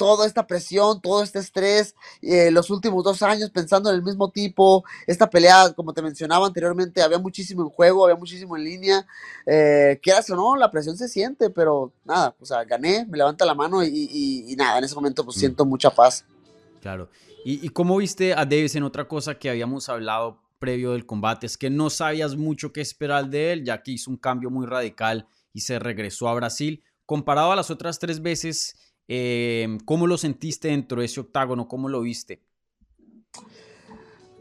toda 0.00 0.26
esta 0.26 0.46
presión, 0.46 0.98
todo 1.02 1.22
este 1.22 1.40
estrés, 1.40 1.94
eh, 2.22 2.50
los 2.50 2.70
últimos 2.70 3.04
dos 3.04 3.20
años 3.20 3.50
pensando 3.50 3.90
en 3.90 3.96
el 3.96 4.02
mismo 4.02 4.30
tipo, 4.30 4.82
esta 5.06 5.28
pelea, 5.28 5.74
como 5.76 5.92
te 5.92 6.00
mencionaba 6.00 6.46
anteriormente, 6.46 7.02
había 7.02 7.18
muchísimo 7.18 7.64
en 7.64 7.68
juego, 7.68 8.04
había 8.04 8.16
muchísimo 8.16 8.56
en 8.56 8.64
línea, 8.64 9.06
eh, 9.44 10.00
quieras 10.02 10.30
o 10.30 10.36
no, 10.36 10.56
la 10.56 10.70
presión 10.70 10.96
se 10.96 11.06
siente, 11.06 11.50
pero 11.50 11.92
nada, 12.06 12.34
o 12.40 12.46
sea, 12.46 12.64
gané, 12.64 13.04
me 13.10 13.18
levanta 13.18 13.44
la 13.44 13.54
mano 13.54 13.84
y, 13.84 13.88
y, 13.88 14.50
y 14.50 14.56
nada, 14.56 14.78
en 14.78 14.84
ese 14.84 14.94
momento 14.94 15.22
pues 15.22 15.36
mm. 15.36 15.40
siento 15.40 15.66
mucha 15.66 15.90
paz. 15.90 16.24
Claro. 16.80 17.10
¿Y, 17.44 17.66
¿Y 17.66 17.68
cómo 17.68 17.98
viste 17.98 18.32
a 18.32 18.46
Davis 18.46 18.76
en 18.76 18.84
otra 18.84 19.06
cosa 19.06 19.34
que 19.34 19.50
habíamos 19.50 19.90
hablado 19.90 20.38
previo 20.60 20.92
del 20.92 21.06
combate 21.06 21.46
es 21.46 21.58
que 21.58 21.70
no 21.70 21.90
sabías 21.90 22.36
mucho 22.36 22.72
qué 22.72 22.80
esperar 22.80 23.28
de 23.28 23.52
él, 23.52 23.64
ya 23.64 23.82
que 23.82 23.90
hizo 23.90 24.10
un 24.10 24.16
cambio 24.16 24.50
muy 24.50 24.66
radical 24.66 25.26
y 25.52 25.62
se 25.62 25.80
regresó 25.80 26.28
a 26.28 26.34
Brasil. 26.34 26.84
Comparado 27.06 27.50
a 27.50 27.56
las 27.56 27.70
otras 27.70 27.98
tres 27.98 28.22
veces, 28.22 28.76
eh, 29.08 29.78
¿cómo 29.84 30.06
lo 30.06 30.16
sentiste 30.16 30.68
dentro 30.68 31.00
de 31.00 31.06
ese 31.06 31.18
octágono? 31.18 31.66
¿Cómo 31.66 31.88
lo 31.88 32.02
viste? 32.02 32.44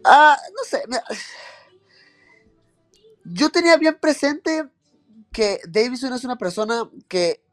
Ah, 0.04 0.38
no 0.56 0.64
sé. 0.64 0.84
Yo 3.24 3.50
tenía 3.50 3.78
bien 3.78 3.98
presente 4.00 4.70
que 5.32 5.60
Davison 5.68 6.14
es 6.14 6.24
una 6.24 6.38
persona 6.38 6.88
que 7.08 7.44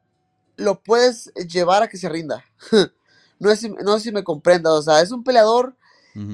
lo 0.56 0.82
puedes 0.82 1.32
llevar 1.34 1.82
a 1.82 1.88
que 1.88 1.96
se 1.96 2.08
rinda. 2.08 2.44
no, 3.38 3.50
es, 3.50 3.62
no 3.62 3.98
sé 3.98 4.04
si 4.04 4.12
me 4.12 4.24
comprendas. 4.24 4.72
O 4.72 4.82
sea, 4.82 5.00
es 5.00 5.10
un 5.10 5.24
peleador 5.24 5.76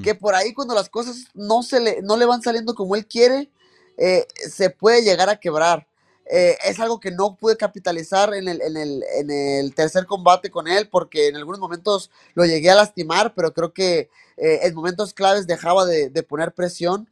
que 0.03 0.15
por 0.15 0.33
ahí 0.35 0.53
cuando 0.53 0.73
las 0.73 0.89
cosas 0.89 1.25
no, 1.33 1.63
se 1.63 1.79
le, 1.79 2.01
no 2.01 2.15
le 2.15 2.25
van 2.25 2.41
saliendo 2.41 2.73
como 2.73 2.95
él 2.95 3.05
quiere, 3.05 3.49
eh, 3.97 4.25
se 4.49 4.69
puede 4.69 5.03
llegar 5.03 5.29
a 5.29 5.39
quebrar. 5.39 5.87
Eh, 6.25 6.57
es 6.63 6.79
algo 6.79 6.99
que 6.99 7.11
no 7.11 7.35
pude 7.35 7.57
capitalizar 7.57 8.33
en 8.33 8.47
el, 8.47 8.61
en, 8.61 8.77
el, 8.77 9.03
en 9.17 9.29
el, 9.29 9.75
tercer 9.75 10.05
combate 10.05 10.49
con 10.49 10.67
él, 10.67 10.87
porque 10.89 11.27
en 11.27 11.35
algunos 11.35 11.59
momentos 11.59 12.09
lo 12.33 12.45
llegué 12.45 12.71
a 12.71 12.75
lastimar, 12.75 13.33
pero 13.35 13.53
creo 13.53 13.73
que 13.73 14.09
eh, 14.37 14.59
en 14.63 14.73
momentos 14.73 15.13
claves 15.13 15.47
dejaba 15.47 15.85
de, 15.85 16.09
de 16.09 16.23
poner 16.23 16.53
presión 16.53 17.09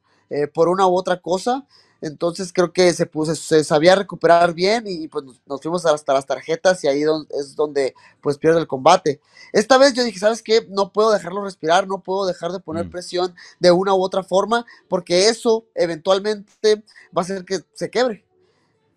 por 0.53 0.69
una 0.69 0.87
u 0.87 0.95
otra 0.95 1.19
cosa. 1.19 1.67
Entonces 2.01 2.51
creo 2.51 2.73
que 2.73 2.91
se, 2.93 3.05
puso, 3.05 3.35
se 3.35 3.63
sabía 3.63 3.95
recuperar 3.95 4.55
bien 4.55 4.85
y 4.87 5.07
pues 5.07 5.23
nos, 5.45 5.61
fuimos 5.61 5.85
hasta 5.85 6.13
las 6.13 6.25
tarjetas 6.25 6.83
y 6.83 6.87
ahí 6.87 7.03
don, 7.03 7.27
es 7.29 7.55
donde 7.55 7.93
pues 8.21 8.39
pierde 8.39 8.59
el 8.59 8.67
combate. 8.67 9.21
Esta 9.53 9.77
vez 9.77 9.93
yo 9.93 10.03
dije, 10.03 10.17
¿sabes 10.17 10.41
qué? 10.41 10.65
No 10.69 10.91
puedo 10.91 11.11
dejarlo 11.11 11.43
respirar, 11.43 11.87
no 11.87 12.01
puedo 12.01 12.25
dejar 12.25 12.51
de 12.51 12.59
poner 12.59 12.85
mm. 12.87 12.89
presión 12.89 13.35
de 13.59 13.71
una 13.71 13.93
u 13.93 14.01
otra 14.01 14.23
forma 14.23 14.65
porque 14.89 15.29
eso 15.29 15.65
eventualmente 15.75 16.83
va 17.15 17.21
a 17.21 17.21
hacer 17.21 17.45
que 17.45 17.59
se 17.73 17.91
quebre. 17.91 18.25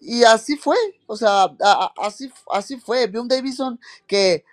Y 0.01 0.25
así 0.25 0.57
fue, 0.57 0.77
o 1.07 1.17
sea, 1.17 1.45
a, 1.45 1.57
a, 1.61 1.93
así, 1.99 2.31
así 2.51 2.79
fue. 2.79 3.07
Vi 3.07 3.19
un 3.19 3.29
Davison 3.29 3.79
que 4.07 4.45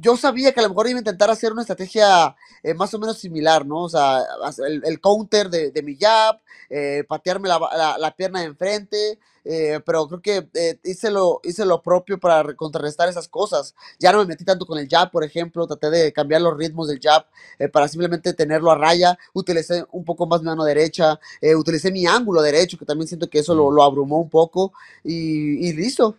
yo 0.00 0.16
sabía 0.16 0.52
que 0.52 0.60
a 0.60 0.62
lo 0.62 0.70
mejor 0.70 0.88
iba 0.88 0.98
a 0.98 1.00
intentar 1.00 1.30
hacer 1.30 1.52
una 1.52 1.62
estrategia 1.62 2.34
eh, 2.62 2.74
más 2.74 2.92
o 2.94 2.98
menos 2.98 3.18
similar, 3.18 3.66
¿no? 3.66 3.82
O 3.82 3.88
sea, 3.88 4.22
el, 4.66 4.82
el 4.84 5.00
counter 5.00 5.50
de, 5.50 5.70
de, 5.70 5.82
mi 5.82 5.96
jab, 5.96 6.40
eh, 6.70 7.04
patearme 7.06 7.48
la, 7.48 7.58
la, 7.58 7.98
la, 7.98 8.16
pierna 8.16 8.40
de 8.40 8.46
enfrente, 8.46 9.18
eh, 9.44 9.80
pero 9.84 10.06
creo 10.08 10.22
que 10.22 10.48
eh, 10.54 10.78
hice, 10.84 11.10
lo, 11.10 11.40
hice 11.44 11.66
lo 11.66 11.82
propio 11.82 12.18
para 12.18 12.54
contrarrestar 12.54 13.08
esas 13.08 13.28
cosas. 13.28 13.74
Ya 13.98 14.12
no 14.12 14.18
me 14.18 14.26
metí 14.26 14.44
tanto 14.44 14.66
con 14.66 14.78
el 14.78 14.88
jab, 14.88 15.10
por 15.10 15.24
ejemplo, 15.24 15.66
traté 15.66 15.90
de 15.90 16.12
cambiar 16.12 16.40
los 16.42 16.56
ritmos 16.56 16.88
del 16.88 17.00
jab 17.00 17.26
para 17.72 17.88
simplemente 17.88 18.32
tenerlo 18.32 18.70
a 18.70 18.76
raya, 18.76 19.18
utilicé 19.32 19.84
un 19.92 20.04
poco 20.04 20.26
más 20.26 20.40
mi 20.40 20.46
mano 20.46 20.64
derecha, 20.64 21.18
utilicé 21.56 21.90
mi 21.90 22.06
ángulo 22.06 22.42
derecho, 22.42 22.78
que 22.78 22.86
también 22.86 23.08
siento 23.08 23.28
que 23.28 23.40
eso 23.40 23.54
lo, 23.54 23.70
lo 23.70 23.82
abrumó 23.82 24.20
un 24.20 24.30
poco, 24.30 24.72
y, 25.02 25.68
y 25.68 25.72
listo. 25.72 26.16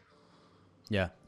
Ya. 0.89 1.08
Yeah. 1.08 1.25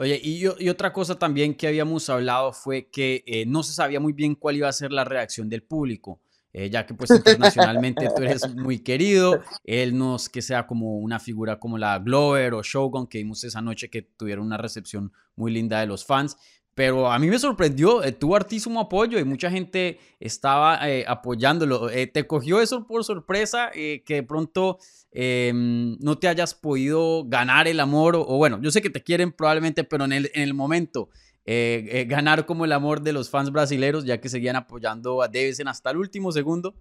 Oye, 0.00 0.18
y, 0.24 0.46
y, 0.46 0.68
otra 0.70 0.94
cosa 0.94 1.18
también 1.18 1.54
que 1.54 1.68
habíamos 1.68 2.08
hablado 2.08 2.54
fue 2.54 2.88
que 2.88 3.22
eh, 3.26 3.44
no 3.44 3.62
se 3.62 3.74
sabía 3.74 4.00
muy 4.00 4.14
bien 4.14 4.34
cuál 4.34 4.56
iba 4.56 4.66
a 4.66 4.72
ser 4.72 4.92
la 4.92 5.04
reacción 5.04 5.50
del 5.50 5.62
público, 5.62 6.22
eh, 6.54 6.70
ya 6.70 6.86
que 6.86 6.94
pues 6.94 7.10
internacionalmente 7.10 8.08
tú 8.16 8.22
eres 8.22 8.54
muy 8.54 8.78
querido, 8.78 9.42
él 9.62 9.98
no 9.98 10.16
es 10.16 10.30
que 10.30 10.40
sea 10.40 10.66
como 10.66 10.96
una 11.00 11.20
figura 11.20 11.60
como 11.60 11.76
la 11.76 11.98
Glover 11.98 12.54
o 12.54 12.62
Shogun 12.62 13.08
que 13.08 13.18
vimos 13.18 13.44
esa 13.44 13.60
noche 13.60 13.90
que 13.90 14.00
tuvieron 14.00 14.46
una 14.46 14.56
recepción 14.56 15.12
muy 15.36 15.52
linda 15.52 15.80
de 15.80 15.86
los 15.86 16.06
fans, 16.06 16.38
pero 16.80 17.12
a 17.12 17.18
mí 17.18 17.28
me 17.28 17.38
sorprendió, 17.38 18.02
eh, 18.02 18.10
tuvo 18.10 18.36
hartísimo 18.36 18.80
apoyo 18.80 19.18
y 19.18 19.24
mucha 19.24 19.50
gente 19.50 20.00
estaba 20.18 20.88
eh, 20.88 21.04
apoyándolo. 21.06 21.90
Eh, 21.90 22.06
¿Te 22.06 22.26
cogió 22.26 22.58
eso 22.58 22.86
por 22.86 23.04
sorpresa 23.04 23.70
eh, 23.74 24.02
que 24.06 24.14
de 24.14 24.22
pronto 24.22 24.78
no 25.12 26.18
te 26.18 26.28
hayas 26.28 26.54
podido 26.54 27.26
ganar 27.26 27.68
el 27.68 27.80
amor? 27.80 28.16
O, 28.16 28.38
bueno, 28.38 28.58
yo 28.62 28.70
sé 28.70 28.80
que 28.80 28.88
te 28.88 29.02
quieren 29.02 29.30
probablemente, 29.30 29.84
pero 29.84 30.06
en 30.06 30.12
el, 30.14 30.30
en 30.32 30.42
el 30.42 30.54
momento, 30.54 31.10
ganar 31.44 32.46
como 32.46 32.64
el 32.64 32.72
amor 32.72 33.02
de 33.02 33.12
los 33.12 33.28
fans 33.28 33.52
brasileños, 33.52 34.06
ya 34.06 34.18
que 34.18 34.30
seguían 34.30 34.56
apoyando 34.56 35.20
a 35.20 35.28
Davison 35.28 35.68
hasta 35.68 35.90
el 35.90 35.98
último 35.98 36.32
segundo. 36.32 36.74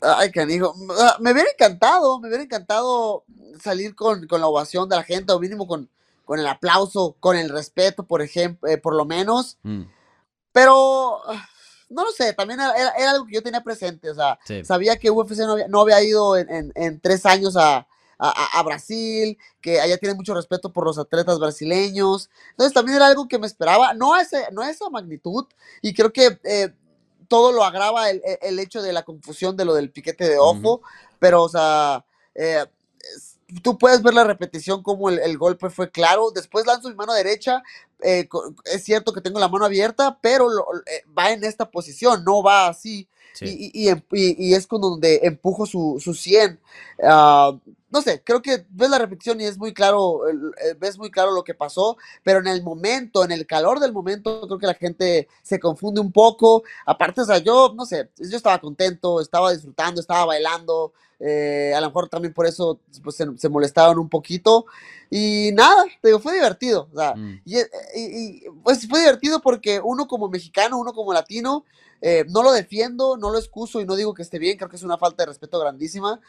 Ay, 0.00 0.30
canijo. 0.30 0.72
Ah, 1.00 1.16
me 1.18 1.32
hubiera 1.32 1.50
encantado, 1.50 2.20
me 2.20 2.28
hubiera 2.28 2.44
encantado 2.44 3.24
salir 3.60 3.96
con, 3.96 4.28
con 4.28 4.40
la 4.40 4.46
ovación 4.46 4.88
de 4.88 4.94
la 4.94 5.02
gente, 5.02 5.32
o 5.32 5.40
mínimo 5.40 5.66
con 5.66 5.90
con 6.24 6.38
el 6.38 6.46
aplauso, 6.46 7.16
con 7.20 7.36
el 7.36 7.48
respeto, 7.50 8.04
por 8.04 8.22
ejemplo, 8.22 8.68
eh, 8.68 8.78
por 8.78 8.94
lo 8.94 9.04
menos. 9.04 9.58
Mm. 9.62 9.82
Pero 10.52 11.20
no 11.92 12.04
lo 12.04 12.12
sé, 12.12 12.32
también 12.32 12.60
era, 12.60 13.10
algo 13.10 13.26
que 13.26 13.34
yo 13.34 13.42
tenía 13.42 13.62
presente, 13.62 14.10
o 14.10 14.14
sea, 14.14 14.38
sabía 14.64 14.96
que 14.96 15.10
UFC 15.10 15.38
no 15.38 15.52
había, 15.52 15.68
no 15.68 15.80
había 15.80 16.02
ido 16.02 16.36
en, 16.36 16.72
en, 16.74 17.00
tres 17.00 17.26
años 17.26 17.56
a, 17.56 17.86
a, 18.18 18.58
a, 18.58 18.62
Brasil, 18.62 19.38
que 19.60 19.80
allá 19.80 19.98
tiene 19.98 20.14
mucho 20.14 20.34
respeto 20.34 20.72
por 20.72 20.86
los 20.86 20.98
atletas 20.98 21.38
brasileños, 21.38 22.30
entonces 22.50 22.72
también 22.72 22.96
era 22.96 23.06
algo 23.06 23.28
que 23.28 23.38
me 23.38 23.46
esperaba, 23.46 23.94
no 23.94 24.14
a, 24.14 24.22
ese, 24.22 24.46
no 24.52 24.62
a 24.62 24.70
esa 24.70 24.88
magnitud, 24.88 25.44
y 25.82 25.92
creo 25.92 26.12
que 26.12 26.38
eh, 26.44 26.72
todo 27.28 27.52
lo 27.52 27.64
agrava 27.64 28.10
el, 28.10 28.22
el, 28.40 28.58
hecho 28.58 28.82
de 28.82 28.92
la 28.92 29.02
confusión 29.02 29.56
de 29.56 29.64
lo 29.64 29.74
del 29.74 29.90
piquete 29.90 30.28
de 30.28 30.38
ojo, 30.38 30.82
pero, 31.18 31.42
o 31.42 31.48
sea, 31.48 32.04
eh, 32.34 32.64
tú 33.62 33.78
puedes 33.78 34.02
ver 34.02 34.14
la 34.14 34.24
repetición 34.24 34.82
como 34.82 35.10
el, 35.10 35.38
golpe 35.38 35.70
fue 35.70 35.90
claro. 35.90 36.30
Después 36.30 36.66
lanzo 36.66 36.88
mi 36.88 36.94
mano 36.94 37.12
derecha. 37.12 37.62
Eh, 38.02 38.28
es 38.64 38.84
cierto 38.84 39.12
que 39.12 39.20
tengo 39.20 39.38
la 39.38 39.48
mano 39.48 39.64
abierta, 39.64 40.18
pero 40.20 40.48
eh, 40.86 41.04
va 41.16 41.30
en 41.30 41.44
esta 41.44 41.70
posición, 41.70 42.24
no 42.24 42.42
va 42.42 42.68
así. 42.68 43.08
Y, 43.40 43.88
y, 44.10 44.54
es 44.54 44.66
con 44.66 44.80
donde 44.80 45.20
empujo 45.22 45.66
su, 45.66 46.00
su 46.02 46.14
100. 46.14 46.60
Ah, 47.02 47.52
no 47.92 48.00
sé, 48.00 48.22
creo 48.24 48.40
que 48.40 48.64
ves 48.70 48.88
la 48.88 48.98
repetición 48.98 49.40
y 49.40 49.44
es 49.44 49.58
muy 49.58 49.74
claro, 49.74 50.26
eh, 50.28 50.74
ves 50.78 50.96
muy 50.96 51.10
claro 51.10 51.32
lo 51.32 51.44
que 51.44 51.52
pasó, 51.52 51.98
pero 52.22 52.40
en 52.40 52.46
el 52.46 52.62
momento, 52.62 53.22
en 53.22 53.32
el 53.32 53.46
calor 53.46 53.80
del 53.80 53.92
momento, 53.92 54.46
creo 54.46 54.58
que 54.58 54.66
la 54.66 54.74
gente 54.74 55.28
se 55.42 55.60
confunde 55.60 56.00
un 56.00 56.10
poco. 56.10 56.62
Aparte, 56.86 57.20
o 57.20 57.24
sea, 57.26 57.38
yo, 57.38 57.74
no 57.76 57.84
sé, 57.84 58.08
yo 58.16 58.36
estaba 58.36 58.58
contento, 58.58 59.20
estaba 59.20 59.52
disfrutando, 59.52 60.00
estaba 60.00 60.24
bailando, 60.24 60.94
eh, 61.20 61.74
a 61.76 61.80
lo 61.82 61.88
mejor 61.88 62.08
también 62.08 62.32
por 62.32 62.46
eso 62.46 62.80
pues, 63.04 63.16
se, 63.16 63.48
molestaron 63.50 63.98
un 63.98 64.08
poquito. 64.08 64.64
Y 65.10 65.50
nada, 65.52 65.84
te 66.00 66.08
digo, 66.08 66.18
fue 66.18 66.32
divertido. 66.32 66.88
O 66.92 66.96
sea, 66.96 67.14
mm. 67.14 67.42
y, 67.44 68.48
pues 68.64 68.88
fue 68.88 69.00
divertido 69.00 69.42
porque 69.42 69.80
uno 69.84 70.08
como 70.08 70.30
mexicano, 70.30 70.78
uno 70.78 70.94
como 70.94 71.12
latino, 71.12 71.66
eh, 72.00 72.24
no 72.30 72.42
lo 72.42 72.52
defiendo, 72.52 73.18
no 73.18 73.30
lo 73.30 73.38
excuso 73.38 73.80
y 73.80 73.84
no 73.84 73.94
digo 73.96 74.14
que 74.14 74.22
esté 74.22 74.38
bien, 74.38 74.56
creo 74.56 74.68
que 74.68 74.76
es 74.76 74.82
una 74.82 74.98
falta 74.98 75.22
de 75.22 75.28
respeto 75.28 75.60
grandísima. 75.60 76.20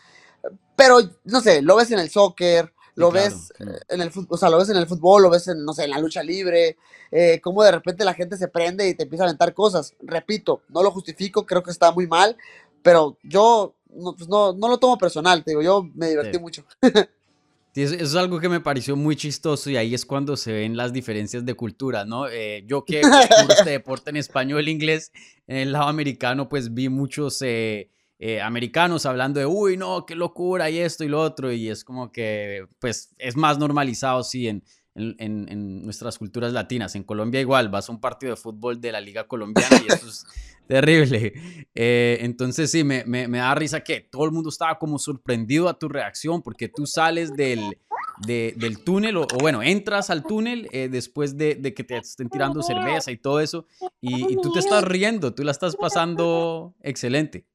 Pero, 0.75 0.99
no 1.25 1.41
sé, 1.41 1.61
lo 1.61 1.75
ves 1.75 1.91
en 1.91 1.99
el 1.99 2.09
soccer, 2.09 2.73
lo 2.95 3.11
ves 3.11 3.53
en 3.89 4.01
el 4.01 4.11
fútbol, 4.11 4.35
o 4.35 4.37
sea, 4.37 4.49
lo 4.49 4.57
ves 4.57 4.69
en 4.69 4.77
el 4.77 4.87
fútbol, 4.87 5.23
lo 5.23 5.29
ves 5.29 5.47
en, 5.47 5.63
no 5.63 5.73
sé, 5.73 5.85
en 5.85 5.91
la 5.91 5.99
lucha 5.99 6.21
libre, 6.21 6.77
eh, 7.11 7.39
cómo 7.41 7.63
de 7.63 7.71
repente 7.71 8.05
la 8.05 8.13
gente 8.13 8.37
se 8.37 8.47
prende 8.47 8.87
y 8.87 8.95
te 8.95 9.03
empieza 9.03 9.23
a 9.23 9.27
aventar 9.27 9.53
cosas. 9.53 9.95
Repito, 10.01 10.61
no 10.69 10.83
lo 10.83 10.91
justifico, 10.91 11.45
creo 11.45 11.63
que 11.63 11.71
está 11.71 11.91
muy 11.91 12.07
mal, 12.07 12.37
pero 12.81 13.17
yo 13.23 13.75
no, 13.95 14.15
pues 14.15 14.29
no, 14.29 14.53
no 14.53 14.67
lo 14.67 14.77
tomo 14.77 14.97
personal, 14.97 15.43
te 15.43 15.51
digo, 15.51 15.61
yo 15.61 15.89
me 15.95 16.09
divertí 16.09 16.39
mucho. 16.39 16.65
eso, 17.75 17.95
es 17.95 18.15
algo 18.15 18.39
que 18.39 18.49
me 18.49 18.59
pareció 18.59 18.95
muy 18.95 19.15
chistoso 19.15 19.69
y 19.69 19.77
ahí 19.77 19.93
es 19.93 20.05
cuando 20.05 20.37
se 20.37 20.51
ven 20.51 20.77
las 20.77 20.93
diferencias 20.93 21.45
de 21.45 21.53
cultura, 21.55 22.05
¿no? 22.05 22.27
Eh, 22.27 22.63
yo 22.67 22.85
que 22.85 23.01
este 23.01 23.69
deporte 23.71 24.11
en 24.11 24.17
español, 24.17 24.67
inglés, 24.67 25.11
en 25.47 25.57
el 25.57 25.71
lado 25.71 25.87
americano, 25.87 26.49
pues 26.49 26.73
vi 26.73 26.89
muchos 26.89 27.41
eh, 27.41 27.89
eh, 28.19 28.41
americanos 28.41 29.05
hablando 29.05 29.39
de, 29.39 29.45
uy, 29.45 29.77
no, 29.77 30.05
qué 30.05 30.15
locura 30.15 30.69
y 30.69 30.79
esto 30.79 31.03
y 31.03 31.09
lo 31.09 31.19
otro, 31.19 31.51
y 31.51 31.69
es 31.69 31.83
como 31.83 32.11
que, 32.11 32.67
pues, 32.79 33.13
es 33.17 33.35
más 33.35 33.57
normalizado, 33.59 34.23
sí, 34.23 34.47
en, 34.47 34.63
en, 34.95 35.83
nuestras 35.83 36.17
culturas 36.17 36.53
latinas. 36.53 36.95
En 36.95 37.03
Colombia 37.03 37.41
igual, 37.41 37.69
vas 37.69 37.89
a 37.89 37.91
un 37.91 37.99
partido 37.99 38.31
de 38.31 38.35
fútbol 38.37 38.79
de 38.79 38.91
la 38.91 39.01
Liga 39.01 39.27
Colombiana 39.27 39.81
y 39.83 39.91
eso 39.91 40.07
es 40.07 40.25
terrible. 40.67 41.33
Eh, 41.73 42.19
entonces 42.21 42.71
sí, 42.71 42.83
me, 42.83 43.03
me, 43.05 43.27
da 43.27 43.55
risa 43.55 43.81
que 43.81 44.01
todo 44.01 44.25
el 44.25 44.31
mundo 44.31 44.49
estaba 44.49 44.77
como 44.77 44.99
sorprendido 44.99 45.67
a 45.67 45.79
tu 45.79 45.89
reacción 45.89 46.41
porque 46.41 46.69
tú 46.69 46.85
sales 46.85 47.33
del, 47.33 47.77
del 48.25 48.83
túnel 48.83 49.17
o, 49.17 49.27
bueno, 49.39 49.63
entras 49.63 50.09
al 50.09 50.23
túnel 50.23 50.67
eh, 50.71 50.89
después 50.89 51.37
de, 51.37 51.55
de, 51.55 51.73
que 51.73 51.83
te 51.83 51.97
estén 51.97 52.29
tirando 52.29 52.61
cerveza 52.61 53.11
y 53.11 53.17
todo 53.17 53.39
eso 53.39 53.65
y, 53.99 54.33
y, 54.33 54.35
tú 54.41 54.51
te 54.53 54.59
estás 54.59 54.83
riendo, 54.83 55.33
tú 55.33 55.43
la 55.43 55.51
estás 55.51 55.75
pasando 55.75 56.75
excelente. 56.81 57.45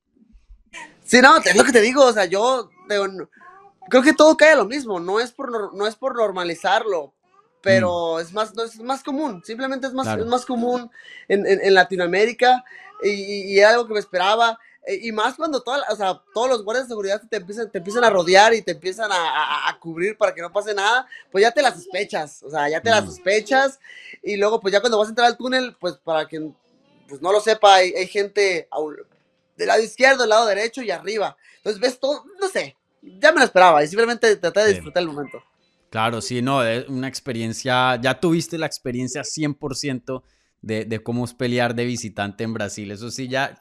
Sí, 1.08 1.22
no, 1.22 1.38
es 1.38 1.56
lo 1.56 1.64
que 1.64 1.72
te 1.72 1.80
digo, 1.80 2.04
o 2.04 2.12
sea, 2.12 2.26
yo 2.26 2.70
creo 3.88 4.02
que 4.02 4.12
todo 4.12 4.36
cae 4.36 4.50
a 4.50 4.56
lo 4.56 4.66
mismo, 4.66 5.00
no 5.00 5.20
es 5.20 5.32
por, 5.32 5.74
no 5.74 5.86
es 5.86 5.96
por 5.96 6.14
normalizarlo, 6.14 7.14
pero 7.62 8.16
mm. 8.16 8.20
es, 8.20 8.32
más, 8.34 8.54
no, 8.54 8.62
es 8.64 8.78
más 8.80 9.02
común, 9.02 9.42
simplemente 9.42 9.86
es 9.86 9.94
más, 9.94 10.06
es 10.18 10.26
más 10.26 10.44
común 10.44 10.90
en, 11.26 11.46
en, 11.46 11.72
Latinoamérica 11.72 12.62
y, 13.02 13.54
y, 13.54 13.58
era 13.58 13.70
algo 13.70 13.86
que 13.86 13.94
me 13.94 14.00
esperaba. 14.00 14.58
E, 14.86 15.06
y 15.08 15.12
más 15.12 15.36
cuando 15.36 15.62
toda, 15.62 15.82
o 15.90 15.96
sea, 15.96 16.20
todos 16.34 16.50
los 16.50 16.62
guardias 16.62 16.86
de 16.86 16.90
seguridad 16.90 17.22
te 17.26 17.38
empiezan, 17.38 17.70
te 17.70 17.78
empiezan 17.78 18.04
a 18.04 18.10
rodear 18.10 18.52
y 18.52 18.60
te 18.60 18.72
empiezan 18.72 19.10
a, 19.10 19.66
a, 19.66 19.78
cubrir 19.78 20.18
para 20.18 20.34
que 20.34 20.42
no 20.42 20.52
pase 20.52 20.74
nada, 20.74 21.06
pues 21.32 21.40
ya 21.40 21.52
te 21.52 21.62
las 21.62 21.72
sospechas, 21.72 22.42
o 22.42 22.50
sea, 22.50 22.68
ya 22.68 22.82
te 22.82 22.90
las 22.90 23.04
mm. 23.04 23.06
sospechas. 23.06 23.80
Y 24.22 24.36
luego, 24.36 24.60
pues 24.60 24.72
ya 24.72 24.80
cuando 24.80 24.98
vas 24.98 25.08
a 25.08 25.12
entrar 25.12 25.26
al 25.26 25.38
túnel, 25.38 25.74
pues 25.80 25.96
para 25.96 26.28
que 26.28 26.50
pues 27.08 27.22
no 27.22 27.32
lo 27.32 27.40
sepa, 27.40 27.76
hay, 27.76 27.94
hay 27.94 28.06
gente 28.06 28.68
del 29.58 29.68
lado 29.68 29.82
izquierdo, 29.82 30.22
del 30.22 30.30
lado 30.30 30.46
derecho 30.46 30.82
y 30.82 30.90
arriba. 30.90 31.36
Entonces 31.58 31.80
ves 31.80 32.00
todo, 32.00 32.24
no 32.40 32.48
sé, 32.48 32.76
ya 33.02 33.32
me 33.32 33.40
lo 33.40 33.44
esperaba 33.44 33.84
y 33.84 33.88
simplemente 33.88 34.34
traté 34.36 34.60
de 34.60 34.72
disfrutar 34.74 35.02
el 35.02 35.08
momento. 35.08 35.42
Claro, 35.90 36.20
sí, 36.20 36.40
no, 36.40 36.64
es 36.64 36.88
una 36.88 37.08
experiencia, 37.08 37.96
ya 38.00 38.20
tuviste 38.20 38.58
la 38.58 38.66
experiencia 38.66 39.22
100% 39.22 40.22
de, 40.60 40.84
de 40.84 41.02
cómo 41.02 41.24
es 41.24 41.34
pelear 41.34 41.74
de 41.74 41.84
visitante 41.84 42.44
en 42.44 42.54
Brasil, 42.54 42.90
eso 42.90 43.10
sí, 43.10 43.28
ya 43.28 43.58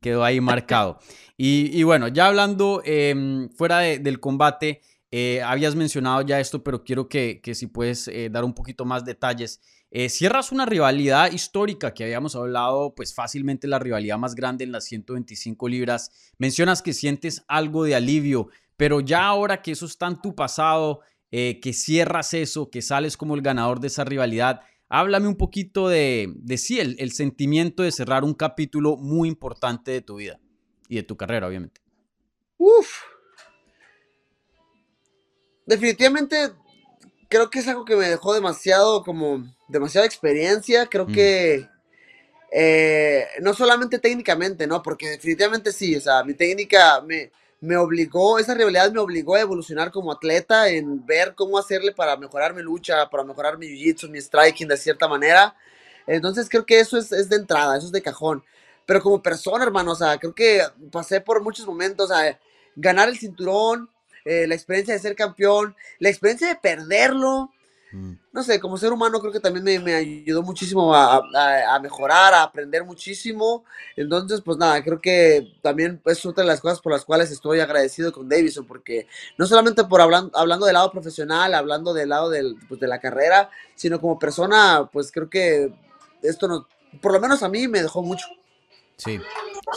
quedó 0.00 0.24
ahí 0.24 0.40
marcado. 0.40 0.98
Y, 1.36 1.70
y 1.78 1.82
bueno, 1.84 2.08
ya 2.08 2.26
hablando 2.26 2.82
em, 2.84 3.48
fuera 3.50 3.78
del 3.78 4.20
combate, 4.20 4.82
eh, 5.10 5.42
habías 5.42 5.74
mencionado 5.74 6.22
ya 6.22 6.40
esto, 6.40 6.64
pero 6.64 6.82
quiero 6.84 7.08
que, 7.08 7.40
que 7.42 7.54
si 7.54 7.66
puedes 7.66 8.08
eh, 8.08 8.28
dar 8.30 8.44
un 8.44 8.54
poquito 8.54 8.84
más 8.84 9.04
detalles. 9.04 9.60
Eh, 9.94 10.08
cierras 10.08 10.52
una 10.52 10.64
rivalidad 10.64 11.30
histórica 11.30 11.92
que 11.92 12.04
habíamos 12.04 12.34
hablado, 12.34 12.94
pues 12.94 13.14
fácilmente 13.14 13.68
la 13.68 13.78
rivalidad 13.78 14.16
más 14.16 14.34
grande 14.34 14.64
en 14.64 14.72
las 14.72 14.84
125 14.84 15.68
libras. 15.68 16.32
Mencionas 16.38 16.80
que 16.80 16.94
sientes 16.94 17.44
algo 17.46 17.84
de 17.84 17.94
alivio, 17.94 18.48
pero 18.78 19.00
ya 19.00 19.26
ahora 19.26 19.60
que 19.60 19.72
eso 19.72 19.84
está 19.84 20.06
en 20.06 20.22
tu 20.22 20.34
pasado, 20.34 21.00
eh, 21.30 21.60
que 21.60 21.74
cierras 21.74 22.32
eso, 22.32 22.70
que 22.70 22.80
sales 22.80 23.18
como 23.18 23.34
el 23.34 23.42
ganador 23.42 23.80
de 23.80 23.88
esa 23.88 24.02
rivalidad. 24.02 24.62
Háblame 24.88 25.28
un 25.28 25.36
poquito 25.36 25.90
de, 25.90 26.32
de 26.36 26.56
sí, 26.56 26.80
el, 26.80 27.12
sentimiento 27.12 27.82
de 27.82 27.92
cerrar 27.92 28.24
un 28.24 28.32
capítulo 28.32 28.96
muy 28.96 29.28
importante 29.28 29.90
de 29.90 30.00
tu 30.00 30.16
vida 30.16 30.40
y 30.88 30.96
de 30.96 31.02
tu 31.02 31.18
carrera, 31.18 31.48
obviamente. 31.48 31.82
Uf. 32.56 32.88
Definitivamente 35.66 36.50
creo 37.32 37.48
que 37.48 37.60
es 37.60 37.68
algo 37.68 37.86
que 37.86 37.96
me 37.96 38.10
dejó 38.10 38.34
demasiado, 38.34 39.02
como, 39.02 39.42
demasiada 39.66 40.06
experiencia. 40.06 40.86
Creo 40.86 41.06
mm. 41.06 41.12
que 41.12 41.66
eh, 42.52 43.26
no 43.40 43.54
solamente 43.54 43.98
técnicamente, 43.98 44.66
¿no? 44.66 44.82
Porque 44.82 45.08
definitivamente 45.08 45.72
sí, 45.72 45.96
o 45.96 46.00
sea, 46.02 46.22
mi 46.24 46.34
técnica 46.34 47.00
me, 47.00 47.32
me 47.60 47.78
obligó, 47.78 48.38
esa 48.38 48.52
rivalidad 48.52 48.92
me 48.92 49.00
obligó 49.00 49.34
a 49.34 49.40
evolucionar 49.40 49.90
como 49.90 50.12
atleta, 50.12 50.68
en 50.68 51.06
ver 51.06 51.34
cómo 51.34 51.56
hacerle 51.56 51.92
para 51.92 52.18
mejorar 52.18 52.52
mi 52.54 52.60
lucha, 52.60 53.08
para 53.08 53.24
mejorar 53.24 53.56
mi 53.56 53.66
jiu-jitsu, 53.66 54.10
mi 54.10 54.20
striking 54.20 54.68
de 54.68 54.76
cierta 54.76 55.08
manera. 55.08 55.56
Entonces 56.06 56.50
creo 56.50 56.66
que 56.66 56.80
eso 56.80 56.98
es, 56.98 57.12
es, 57.12 57.30
de 57.30 57.36
entrada, 57.36 57.78
eso 57.78 57.86
es 57.86 57.92
de 57.92 58.02
cajón. 58.02 58.44
Pero 58.84 59.00
como 59.00 59.22
persona, 59.22 59.64
hermano, 59.64 59.92
o 59.92 59.96
sea, 59.96 60.18
creo 60.18 60.34
que 60.34 60.60
pasé 60.90 61.22
por 61.22 61.42
muchos 61.42 61.64
momentos 61.64 62.10
a 62.10 62.38
ganar 62.76 63.08
el 63.08 63.18
cinturón, 63.18 63.88
eh, 64.24 64.46
la 64.46 64.54
experiencia 64.54 64.94
de 64.94 65.00
ser 65.00 65.14
campeón, 65.16 65.74
la 65.98 66.08
experiencia 66.08 66.48
de 66.48 66.56
perderlo, 66.56 67.50
Mm. 67.92 68.14
no 68.32 68.42
sé, 68.42 68.58
como 68.58 68.78
ser 68.78 68.90
humano 68.90 69.20
creo 69.20 69.32
que 69.32 69.40
también 69.40 69.84
me, 69.84 69.94
ayudó 69.94 70.42
muchísimo 70.42 70.94
a, 70.94 71.20
mejorar, 71.82 72.32
a 72.32 72.42
aprender 72.42 72.84
muchísimo. 72.84 73.64
Entonces, 73.96 74.40
pues 74.40 74.56
nada, 74.56 74.82
creo 74.82 74.98
que 75.00 75.52
también 75.60 76.00
es 76.06 76.24
otra 76.24 76.42
de 76.42 76.48
las 76.48 76.60
cosas 76.60 76.80
por 76.80 76.92
las 76.92 77.04
cuales 77.04 77.30
estoy 77.30 77.60
agradecido 77.60 78.10
con 78.10 78.28
Davison, 78.28 78.66
porque 78.66 79.06
no 79.36 79.46
solamente 79.46 79.84
por 79.84 80.00
hablando, 80.00 80.36
hablando 80.36 80.64
del 80.64 80.74
lado 80.74 80.90
profesional, 80.90 81.52
hablando 81.52 81.92
del 81.92 82.08
lado 82.08 82.30
del, 82.30 82.56
pues, 82.66 82.80
de 82.80 82.88
la 82.88 82.98
carrera, 82.98 83.50
sino 83.74 84.00
como 84.00 84.18
persona, 84.18 84.88
pues 84.90 85.12
creo 85.12 85.28
que 85.28 85.70
esto 86.22 86.48
no, 86.48 86.66
por 87.02 87.12
lo 87.12 87.20
menos 87.20 87.42
a 87.42 87.48
mí 87.50 87.68
me 87.68 87.82
dejó 87.82 88.02
mucho. 88.02 88.26
Sí, 89.04 89.18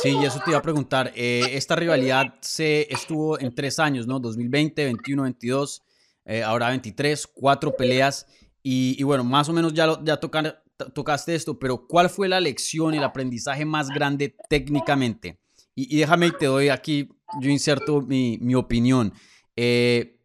sí, 0.02 0.18
y 0.22 0.26
eso 0.26 0.40
te 0.44 0.52
iba 0.52 0.60
a 0.60 0.62
preguntar. 0.62 1.12
Eh, 1.16 1.42
esta 1.54 1.76
rivalidad 1.76 2.36
se 2.42 2.88
estuvo 2.94 3.40
en 3.40 3.56
tres 3.56 3.80
años, 3.80 4.06
¿no? 4.06 4.20
2020, 4.20 4.86
21, 4.86 5.24
22. 5.24 5.82
Eh, 6.26 6.44
ahora 6.44 6.70
23, 6.70 7.28
cuatro 7.34 7.76
peleas. 7.76 8.28
Y, 8.62 9.02
bueno, 9.04 9.24
más 9.24 9.48
o 9.50 9.54
menos 9.54 9.74
ya, 9.74 10.00
ya 10.04 10.20
tocaste 10.20 11.36
esto, 11.36 11.58
pero 11.60 11.86
¿cuál 11.88 12.10
fue 12.10 12.28
la 12.28 12.40
lección 12.40 12.96
y 12.96 12.98
el 12.98 13.04
aprendizaje 13.04 13.64
más 13.64 13.90
grande 13.90 14.36
técnicamente? 14.50 15.40
Y, 15.76 15.98
déjame 15.98 16.28
y 16.28 16.32
te 16.32 16.46
doy 16.48 16.70
aquí, 16.70 17.10
yo 17.42 17.50
inserto 17.50 18.02
mi, 18.02 18.40
mi 18.42 18.56
opinión. 18.56 19.14
Eh, 19.56 20.20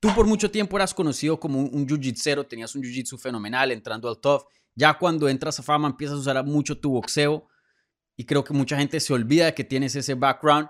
tú 0.00 0.08
por 0.14 0.26
mucho 0.26 0.50
tiempo 0.50 0.76
eras 0.76 0.94
conocido 0.94 1.38
como 1.38 1.58
un, 1.58 1.70
un 1.72 1.86
jiu-jitsu, 1.86 2.48
tenías 2.48 2.74
un 2.74 2.82
jiu-jitsu 2.82 3.18
fenomenal 3.18 3.72
entrando 3.72 4.08
al 4.08 4.18
top. 4.18 4.44
Ya 4.74 4.96
cuando 4.96 5.28
entras 5.28 5.58
a 5.58 5.62
fama 5.62 5.88
empiezas 5.88 6.16
a 6.16 6.20
usar 6.20 6.44
mucho 6.44 6.78
tu 6.78 6.90
boxeo 6.90 7.46
y 8.16 8.24
creo 8.24 8.44
que 8.44 8.54
mucha 8.54 8.78
gente 8.78 9.00
se 9.00 9.12
olvida 9.12 9.46
de 9.46 9.54
que 9.54 9.64
tienes 9.64 9.94
ese 9.94 10.14
background. 10.14 10.68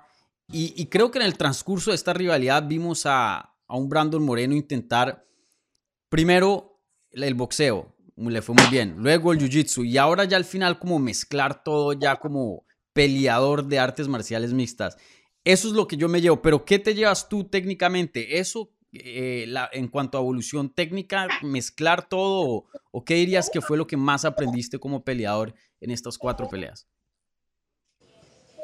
Y, 0.53 0.75
y 0.81 0.87
creo 0.87 1.11
que 1.11 1.19
en 1.19 1.25
el 1.25 1.37
transcurso 1.37 1.91
de 1.91 1.97
esta 1.97 2.12
rivalidad 2.12 2.67
vimos 2.67 3.07
a, 3.07 3.55
a 3.67 3.76
un 3.76 3.88
Brandon 3.88 4.23
Moreno 4.23 4.55
intentar 4.55 5.26
primero 6.09 6.81
el 7.11 7.35
boxeo, 7.35 7.95
le 8.17 8.43
fue 8.43 8.55
muy 8.55 8.67
bien. 8.71 8.97
Luego 8.99 9.33
el 9.33 9.38
jiu-jitsu 9.38 9.85
y 9.87 9.99
ahora 9.99 10.25
ya 10.25 10.37
al 10.37 10.45
final 10.45 10.79
como 10.79 10.99
mezclar 10.99 11.62
todo 11.62 11.93
ya 11.93 12.17
como 12.17 12.65
peleador 12.93 13.67
de 13.67 13.79
artes 13.79 14.09
marciales 14.09 14.53
mixtas. 14.53 14.97
Eso 15.45 15.69
es 15.69 15.75
lo 15.75 15.87
que 15.87 15.97
yo 15.97 16.09
me 16.09 16.21
llevo, 16.21 16.43
pero 16.43 16.65
¿qué 16.65 16.79
te 16.79 16.95
llevas 16.95 17.29
tú 17.29 17.45
técnicamente? 17.45 18.38
¿Eso 18.38 18.73
eh, 18.93 19.53
en 19.73 19.88
cuanto 19.88 20.19
a 20.19 20.21
evolución 20.21 20.71
técnica, 20.71 21.29
mezclar 21.43 22.09
todo 22.09 22.67
o, 22.91 23.05
qué 23.05 23.15
dirías 23.15 23.50
que 23.50 23.61
fue 23.61 23.76
lo 23.76 23.87
que 23.87 23.97
más 23.97 24.25
aprendiste 24.25 24.79
como 24.79 25.05
peleador 25.05 25.55
en 25.81 25.91
estas 25.91 26.19
cuatro 26.19 26.49
peleas? 26.49 26.88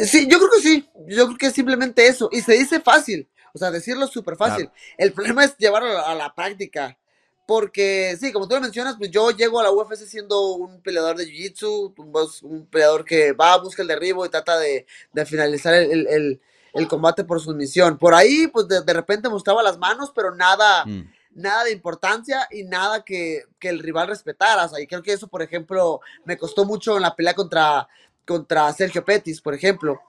Sí, 0.07 0.27
yo 0.29 0.39
creo 0.39 0.51
que 0.51 0.61
sí, 0.61 0.89
yo 1.07 1.27
creo 1.27 1.39
que 1.39 1.47
es 1.47 1.53
simplemente 1.53 2.07
eso, 2.07 2.29
y 2.33 2.41
se 2.41 2.55
dice 2.55 2.81
fácil, 2.81 3.29
o 3.55 3.59
sea, 3.59 3.71
decirlo 3.71 4.07
súper 4.07 4.37
fácil. 4.37 4.71
El 4.97 5.13
problema 5.13 5.45
es 5.45 5.57
llevarlo 5.57 6.05
a 6.05 6.15
la, 6.15 6.35
práctica, 6.35 6.99
porque 7.47 8.17
sí, 8.19 8.33
como 8.33 8.49
tú 8.49 8.55
lo 8.55 8.61
mencionas, 8.61 8.97
pues 8.97 9.11
yo 9.11 9.31
llego 9.31 9.61
a 9.61 9.65
la 9.65 9.71
UFC 9.71 10.07
siendo 10.07 10.53
un 10.55 10.81
peleador 10.81 11.17
de 11.17 11.27
Jiu-Jitsu, 11.27 11.95
un, 12.43 12.67
peleador 12.67 13.05
que 13.05 13.33
va, 13.33 13.59
busca 13.59 13.83
el 13.83 13.89
derribo 13.89 14.25
y 14.25 14.31
trata 14.31 14.59
de, 14.59 14.87
finalizar 15.27 15.75
el 15.75 16.41
el 16.73 16.89
combate 16.89 17.25
por 17.25 17.41
su 17.41 17.55
misión. 17.55 17.99
Por 17.99 18.15
ahí, 18.15 18.47
pues 18.49 18.67
de, 18.69 18.93
repente 18.93 19.29
mostraba 19.29 19.63
las 19.63 19.79
manos, 19.79 20.13
pero 20.15 20.35
nada, 20.35 20.85
mm. 20.85 21.03
nada 21.35 21.65
de 21.65 21.73
importancia 21.73 22.49
y 22.51 22.65
nada 22.65 23.05
que, 23.05 23.45
el 23.61 23.79
rival 23.79 24.09
respetara. 24.09 24.69
y 24.81 24.87
creo 24.87 25.03
que 25.03 25.13
eso, 25.13 25.29
por 25.29 25.43
ejemplo, 25.43 26.01
me 26.25 26.37
costó 26.37 26.65
mucho 26.65 26.97
en 26.97 27.03
la 27.03 27.15
pelea 27.15 27.35
contra, 27.35 27.89
contra 28.27 28.73
Sergio 28.73 29.05
Pettis, 29.05 29.41
por 29.41 29.55
ejemplo. 29.55 30.01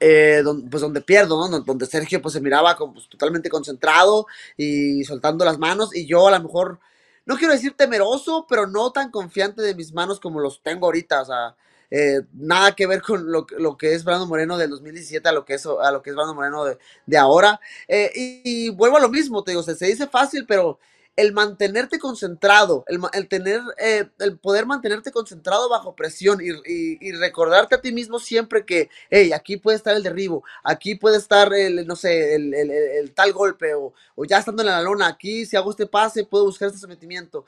Eh, 0.00 0.42
pues 0.68 0.80
donde 0.80 1.00
pierdo, 1.00 1.48
¿no? 1.48 1.60
Donde 1.60 1.86
Sergio 1.86 2.20
pues 2.20 2.34
se 2.34 2.40
miraba 2.40 2.76
como, 2.76 2.94
pues, 2.94 3.08
totalmente 3.08 3.48
concentrado 3.48 4.26
y 4.56 5.04
soltando 5.04 5.44
las 5.44 5.58
manos 5.58 5.94
y 5.94 6.06
yo 6.06 6.26
a 6.26 6.32
lo 6.32 6.42
mejor, 6.42 6.80
no 7.24 7.36
quiero 7.36 7.52
decir 7.52 7.74
temeroso, 7.76 8.44
pero 8.48 8.66
no 8.66 8.90
tan 8.90 9.12
confiante 9.12 9.62
de 9.62 9.76
mis 9.76 9.92
manos 9.92 10.18
como 10.18 10.40
los 10.40 10.60
tengo 10.60 10.86
ahorita, 10.86 11.22
o 11.22 11.24
sea, 11.24 11.56
eh, 11.94 12.22
nada 12.32 12.74
que 12.74 12.86
ver 12.86 13.02
con 13.02 13.30
lo, 13.30 13.46
que 13.76 13.92
es 13.92 14.02
Brando 14.02 14.26
Moreno 14.26 14.56
del 14.56 14.70
2017 14.70 15.28
a 15.28 15.32
lo 15.32 15.44
que 15.44 15.52
es, 15.54 15.66
a 15.66 15.90
lo 15.92 16.00
que 16.00 16.08
es 16.08 16.16
Brando 16.16 16.34
Moreno 16.34 16.64
de, 16.64 17.18
ahora. 17.18 17.60
Eh, 17.86 18.10
y, 18.14 18.70
vuelvo 18.70 18.96
a 18.96 19.00
lo 19.00 19.10
mismo, 19.10 19.44
te 19.44 19.50
digo, 19.50 19.62
se, 19.62 19.74
dice 19.84 20.06
fácil, 20.06 20.46
pero 20.48 20.78
el 21.16 21.32
mantenerte 21.32 21.98
concentrado, 21.98 22.84
el, 22.86 23.28
tener, 23.28 23.60
eh, 23.78 24.08
el 24.18 24.38
poder 24.38 24.66
mantenerte 24.66 25.12
concentrado 25.12 25.68
bajo 25.68 25.94
presión 25.94 26.40
y, 26.40 27.12
recordarte 27.12 27.74
a 27.74 27.80
ti 27.80 27.92
mismo 27.92 28.18
siempre 28.18 28.64
que, 28.64 28.88
hey, 29.10 29.32
aquí 29.32 29.56
puede 29.58 29.76
estar 29.76 29.94
el 29.94 30.02
derribo, 30.02 30.42
aquí 30.64 30.94
puede 30.94 31.18
estar 31.18 31.52
el, 31.52 31.86
no 31.86 31.96
sé, 31.96 32.34
el, 32.34 33.12
tal 33.14 33.32
golpe, 33.32 33.74
o, 33.74 33.92
o, 34.14 34.24
ya 34.24 34.38
estando 34.38 34.62
en 34.62 34.68
la 34.68 34.82
lona, 34.82 35.06
aquí 35.08 35.44
si 35.44 35.56
hago 35.56 35.70
este 35.70 35.86
pase, 35.86 36.24
puedo 36.24 36.44
buscar 36.44 36.68
este 36.68 36.80
sometimiento 36.80 37.44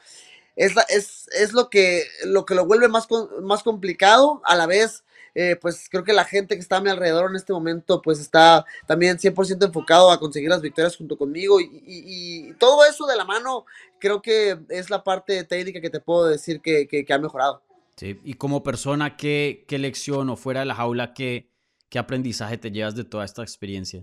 es, 0.56 0.74
es, 0.88 1.28
es 1.36 1.52
lo, 1.52 1.68
que, 1.68 2.04
lo 2.24 2.44
que 2.44 2.54
lo 2.54 2.66
vuelve 2.66 2.88
más, 2.88 3.08
más 3.42 3.62
complicado, 3.62 4.40
a 4.44 4.54
la 4.56 4.66
vez, 4.66 5.04
eh, 5.34 5.56
pues 5.60 5.88
creo 5.90 6.04
que 6.04 6.12
la 6.12 6.24
gente 6.24 6.54
que 6.54 6.60
está 6.60 6.76
a 6.76 6.80
mi 6.80 6.90
alrededor 6.90 7.28
en 7.28 7.36
este 7.36 7.52
momento, 7.52 8.00
pues 8.00 8.20
está 8.20 8.64
también 8.86 9.18
100% 9.18 9.66
enfocado 9.66 10.12
a 10.12 10.20
conseguir 10.20 10.48
las 10.48 10.62
victorias 10.62 10.96
junto 10.96 11.18
conmigo 11.18 11.60
y, 11.60 12.52
todo 12.58 12.84
eso 12.84 13.04
de 13.06 13.16
la 13.16 13.24
mano, 13.24 13.66
creo 13.98 14.22
que 14.22 14.56
es 14.68 14.90
la 14.90 15.02
parte 15.02 15.42
técnica 15.44 15.80
que 15.80 15.90
te 15.90 15.98
puedo 15.98 16.26
decir 16.26 16.60
que, 16.60 16.86
que, 16.86 17.12
ha 17.12 17.18
mejorado. 17.18 17.62
Sí, 17.96 18.20
y 18.24 18.34
como 18.34 18.62
persona, 18.62 19.16
¿qué, 19.16 19.64
qué 19.66 19.78
lección 19.78 20.30
o 20.30 20.36
fuera 20.36 20.60
de 20.60 20.66
la 20.66 20.74
jaula, 20.76 21.14
qué, 21.14 21.48
qué 21.88 21.98
aprendizaje 21.98 22.56
te 22.56 22.70
llevas 22.70 22.94
de 22.94 23.04
toda 23.04 23.24
esta 23.24 23.42
experiencia? 23.42 24.02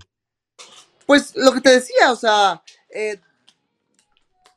Pues 1.06 1.36
lo 1.36 1.54
que 1.54 1.62
te 1.62 1.70
decía, 1.70 2.12
o 2.12 2.16
sea, 2.16 2.62
eh, 2.90 3.20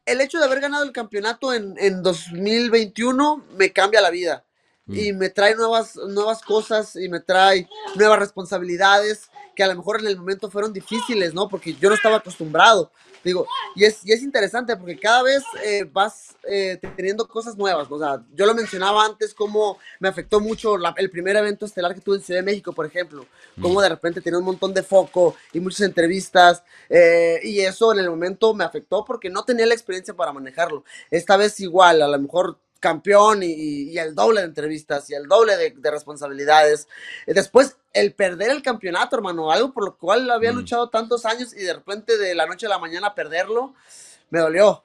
el 0.04 0.20
hecho 0.20 0.38
de 0.38 0.44
haber 0.44 0.60
ganado 0.60 0.84
el 0.84 0.92
campeonato 0.92 1.52
en, 1.52 1.76
en 1.78 2.02
2021 2.02 3.44
me 3.56 3.72
cambia 3.72 4.00
la 4.00 4.10
vida 4.10 4.44
mm. 4.86 4.94
y 4.96 5.12
me 5.12 5.30
trae 5.30 5.54
nuevas, 5.54 5.96
nuevas 5.96 6.42
cosas 6.42 6.96
y 6.96 7.08
me 7.08 7.20
trae 7.20 7.68
nuevas 7.94 8.18
responsabilidades 8.18 9.30
que 9.54 9.62
a 9.62 9.68
lo 9.68 9.76
mejor 9.76 10.00
en 10.00 10.08
el 10.08 10.16
momento 10.16 10.50
fueron 10.50 10.72
difíciles, 10.72 11.32
¿no? 11.32 11.48
Porque 11.48 11.74
yo 11.74 11.88
no 11.88 11.94
estaba 11.94 12.16
acostumbrado. 12.16 12.90
Digo, 13.24 13.46
y 13.74 13.84
es, 13.84 14.04
y 14.04 14.12
es 14.12 14.22
interesante 14.22 14.76
porque 14.76 14.98
cada 14.98 15.22
vez 15.22 15.42
eh, 15.64 15.88
vas 15.90 16.36
eh, 16.46 16.78
teniendo 16.94 17.26
cosas 17.26 17.56
nuevas. 17.56 17.90
O 17.90 17.98
sea, 17.98 18.22
yo 18.34 18.44
lo 18.44 18.54
mencionaba 18.54 19.06
antes, 19.06 19.32
cómo 19.32 19.78
me 19.98 20.08
afectó 20.08 20.40
mucho 20.40 20.76
el 20.96 21.10
primer 21.10 21.34
evento 21.36 21.64
estelar 21.64 21.94
que 21.94 22.02
tuve 22.02 22.16
en 22.16 22.22
Ciudad 22.22 22.40
de 22.40 22.44
México, 22.44 22.74
por 22.74 22.84
ejemplo. 22.84 23.26
Cómo 23.60 23.78
mm. 23.78 23.82
de 23.82 23.88
repente 23.88 24.20
tenía 24.20 24.38
un 24.38 24.44
montón 24.44 24.74
de 24.74 24.82
foco 24.82 25.34
y 25.54 25.60
muchas 25.60 25.80
entrevistas. 25.80 26.62
Eh, 26.90 27.40
y 27.42 27.60
eso 27.60 27.92
en 27.92 28.00
el 28.00 28.10
momento 28.10 28.52
me 28.52 28.64
afectó 28.64 29.04
porque 29.06 29.30
no 29.30 29.44
tenía 29.44 29.64
la 29.64 29.74
experiencia 29.74 30.12
para 30.12 30.32
manejarlo. 30.32 30.84
Esta 31.10 31.38
vez 31.38 31.58
igual, 31.60 32.02
a 32.02 32.08
lo 32.08 32.18
mejor 32.18 32.58
campeón 32.84 33.40
y, 33.42 33.96
el 33.96 34.14
doble 34.14 34.42
de 34.42 34.46
entrevistas 34.48 35.08
y 35.08 35.14
el 35.14 35.26
doble 35.26 35.56
de, 35.56 35.90
responsabilidades. 35.90 36.86
Después, 37.26 37.78
el 37.94 38.12
perder 38.12 38.50
el 38.50 38.60
campeonato, 38.60 39.16
hermano, 39.16 39.50
algo 39.50 39.72
por 39.72 39.86
lo 39.86 39.96
cual 39.96 40.30
había 40.30 40.52
mm. 40.52 40.56
luchado 40.56 40.90
tantos 40.90 41.24
años 41.24 41.56
y 41.56 41.62
de 41.62 41.72
repente 41.72 42.18
de 42.18 42.34
la 42.34 42.44
noche 42.44 42.66
a 42.66 42.68
la 42.68 42.78
mañana 42.78 43.14
perderlo, 43.14 43.72
me 44.28 44.40
dolió. 44.40 44.82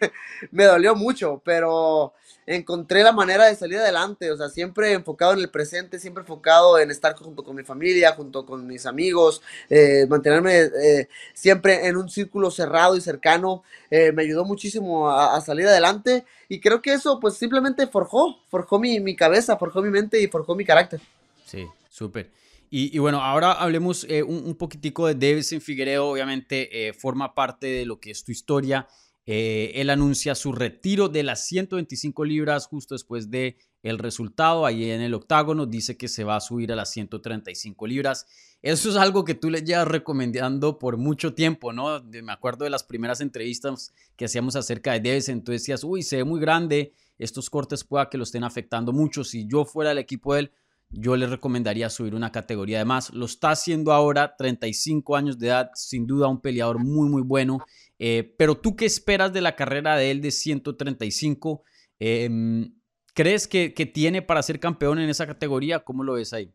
me 0.50 0.64
dolió 0.64 0.94
mucho, 0.94 1.42
pero 1.44 2.14
encontré 2.46 3.02
la 3.02 3.12
manera 3.12 3.46
de 3.46 3.54
salir 3.54 3.78
adelante, 3.78 4.30
o 4.30 4.36
sea, 4.36 4.48
siempre 4.48 4.92
enfocado 4.92 5.32
en 5.32 5.40
el 5.40 5.50
presente, 5.50 5.98
siempre 5.98 6.22
enfocado 6.22 6.78
en 6.78 6.90
estar 6.90 7.14
junto 7.14 7.44
con 7.44 7.54
mi 7.54 7.62
familia, 7.62 8.12
junto 8.12 8.44
con 8.44 8.66
mis 8.66 8.86
amigos, 8.86 9.42
eh, 9.70 10.06
mantenerme 10.08 10.62
eh, 10.62 11.08
siempre 11.34 11.86
en 11.86 11.96
un 11.96 12.08
círculo 12.08 12.50
cerrado 12.50 12.96
y 12.96 13.00
cercano, 13.00 13.62
eh, 13.90 14.12
me 14.12 14.22
ayudó 14.22 14.44
muchísimo 14.44 15.10
a, 15.10 15.40
salir 15.40 15.66
adelante 15.66 16.24
y 16.48 16.60
creo 16.60 16.82
que 16.82 16.92
eso 16.92 17.18
pues 17.20 17.34
simplemente 17.34 17.86
forjó, 17.86 18.38
forjó 18.48 18.78
mi, 18.78 19.00
mi 19.00 19.16
cabeza, 19.16 19.56
forjó 19.56 19.82
mi 19.82 19.90
mente 19.90 20.20
y 20.20 20.28
forjó 20.28 20.54
mi 20.54 20.64
carácter. 20.64 21.00
Sí, 21.46 21.66
súper. 21.88 22.30
Y, 22.74 22.98
bueno, 23.00 23.20
ahora 23.22 23.52
hablemos 23.52 24.04
un, 24.04 24.46
un, 24.46 24.54
poquitico 24.54 25.06
de 25.06 25.14
Davidson 25.14 25.60
Figueiredo, 25.60 26.08
obviamente 26.08 26.94
forma 26.98 27.34
parte 27.34 27.66
de 27.66 27.84
lo 27.84 28.00
que 28.00 28.10
es 28.10 28.24
tu 28.24 28.32
historia 28.32 28.88
eh, 29.26 29.72
él 29.76 29.90
anuncia 29.90 30.34
su 30.34 30.52
retiro 30.52 31.08
de 31.08 31.22
las 31.22 31.46
125 31.46 32.24
libras 32.24 32.66
justo 32.66 32.94
después 32.94 33.30
de 33.30 33.56
el 33.82 33.98
resultado. 33.98 34.66
Ahí 34.66 34.90
en 34.90 35.00
el 35.00 35.14
octágono 35.14 35.66
dice 35.66 35.96
que 35.96 36.08
se 36.08 36.24
va 36.24 36.36
a 36.36 36.40
subir 36.40 36.72
a 36.72 36.76
las 36.76 36.90
135 36.90 37.86
libras. 37.86 38.26
Eso 38.62 38.90
es 38.90 38.96
algo 38.96 39.24
que 39.24 39.34
tú 39.34 39.50
le 39.50 39.62
llevas 39.62 39.88
recomendando 39.88 40.78
por 40.78 40.96
mucho 40.96 41.34
tiempo, 41.34 41.72
¿no? 41.72 42.00
me 42.02 42.32
acuerdo 42.32 42.64
de 42.64 42.70
las 42.70 42.84
primeras 42.84 43.20
entrevistas 43.20 43.92
que 44.16 44.26
hacíamos 44.26 44.54
acerca 44.54 44.92
de 44.92 45.00
Deves, 45.00 45.28
entonces 45.28 45.62
decías, 45.62 45.82
uy, 45.82 46.04
se 46.04 46.18
ve 46.18 46.24
muy 46.24 46.40
grande, 46.40 46.92
estos 47.18 47.50
cortes 47.50 47.82
pueda 47.82 48.08
que 48.08 48.18
lo 48.18 48.22
estén 48.22 48.44
afectando 48.44 48.92
mucho. 48.92 49.24
Si 49.24 49.48
yo 49.48 49.64
fuera 49.64 49.90
el 49.90 49.98
equipo 49.98 50.34
de 50.34 50.40
él, 50.40 50.52
yo 50.92 51.16
le 51.16 51.26
recomendaría 51.26 51.88
subir 51.88 52.14
una 52.14 52.30
categoría 52.30 52.78
de 52.78 52.84
más. 52.84 53.12
Lo 53.14 53.26
está 53.26 53.50
haciendo 53.50 53.92
ahora, 53.92 54.36
35 54.36 55.16
años 55.16 55.38
de 55.38 55.48
edad, 55.48 55.70
sin 55.74 56.06
duda 56.06 56.28
un 56.28 56.40
peleador 56.40 56.78
muy, 56.78 57.08
muy 57.08 57.22
bueno. 57.22 57.64
Eh, 58.04 58.34
pero 58.36 58.56
tú 58.56 58.74
qué 58.74 58.84
esperas 58.84 59.32
de 59.32 59.40
la 59.40 59.54
carrera 59.54 59.94
de 59.94 60.10
él 60.10 60.20
de 60.20 60.32
135? 60.32 61.62
Em, 62.00 62.74
¿Crees 63.14 63.46
que, 63.46 63.70
tiene 63.94 64.22
para 64.22 64.42
ser 64.42 64.58
campeón 64.58 64.98
en 64.98 65.08
esa 65.08 65.24
categoría? 65.24 65.84
¿Cómo 65.84 66.02
lo 66.02 66.14
ves 66.14 66.32
ahí? 66.32 66.52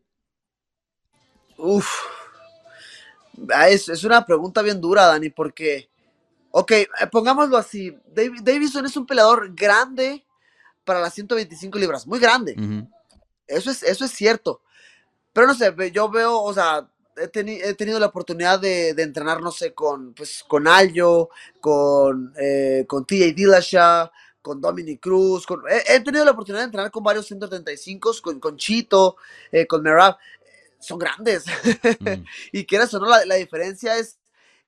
Uf, 1.56 1.88
ah, 3.50 3.70
es, 3.70 3.88
es 3.88 4.04
una 4.04 4.26
pregunta 4.26 4.60
bien 4.60 4.78
dura, 4.78 5.06
Dani, 5.06 5.30
porque, 5.30 5.88
ok, 6.50 6.70
eh, 6.72 6.86
pongámoslo 7.10 7.56
así, 7.56 7.96
Davidson 8.12 8.84
es 8.84 8.98
un 8.98 9.06
peleador 9.06 9.54
grande 9.54 10.26
para 10.84 11.00
las 11.00 11.14
125 11.14 11.78
libras, 11.78 12.06
muy 12.06 12.18
grande. 12.18 12.56
Eso 13.46 13.70
es, 13.70 13.82
eso 13.84 14.04
es 14.04 14.10
cierto. 14.10 14.60
Pero 15.32 15.46
no 15.46 15.54
sé, 15.54 15.72
yo 15.92 16.10
veo, 16.10 16.42
o 16.42 16.52
sea, 16.52 16.86
he, 17.20 17.74
tenido 17.74 17.98
la 17.98 18.06
oportunidad 18.06 18.60
de, 18.60 18.90
entrenar, 18.90 19.40
no 19.40 19.50
sé, 19.50 19.74
con, 19.74 20.14
pues, 20.14 20.44
con 20.46 20.66
Aljo, 20.66 21.30
con, 21.60 22.32
eh, 22.40 22.84
con 22.86 23.04
TJ 23.04 23.34
Dillashaw, 23.34 24.10
con 24.42 24.60
Dominic 24.60 25.00
Cruz, 25.00 25.46
he, 25.86 26.00
tenido 26.00 26.24
la 26.24 26.30
oportunidad 26.30 26.62
de 26.62 26.66
entrenar 26.66 26.90
con 26.90 27.02
varios 27.02 27.26
135, 27.26 28.12
con, 28.22 28.40
con 28.40 28.56
Chito, 28.56 29.16
eh, 29.52 29.66
con 29.66 29.82
Merab. 29.82 30.16
Son 30.78 30.98
grandes. 30.98 31.44
Mm. 32.00 32.24
y 32.52 32.64
quieras 32.64 32.94
o 32.94 33.00
no, 33.00 33.08
la, 33.08 33.34
diferencia 33.34 33.96
es, 33.96 34.18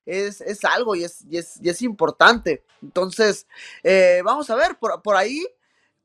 es, 0.04 0.64
algo 0.64 0.96
y 0.96 1.04
es, 1.04 1.24
y 1.30 1.38
es, 1.38 1.82
importante. 1.82 2.64
Entonces, 2.82 3.46
eh, 3.82 4.22
vamos 4.24 4.50
a 4.50 4.56
ver, 4.56 4.76
por, 4.78 5.00
por 5.02 5.16
ahí 5.16 5.46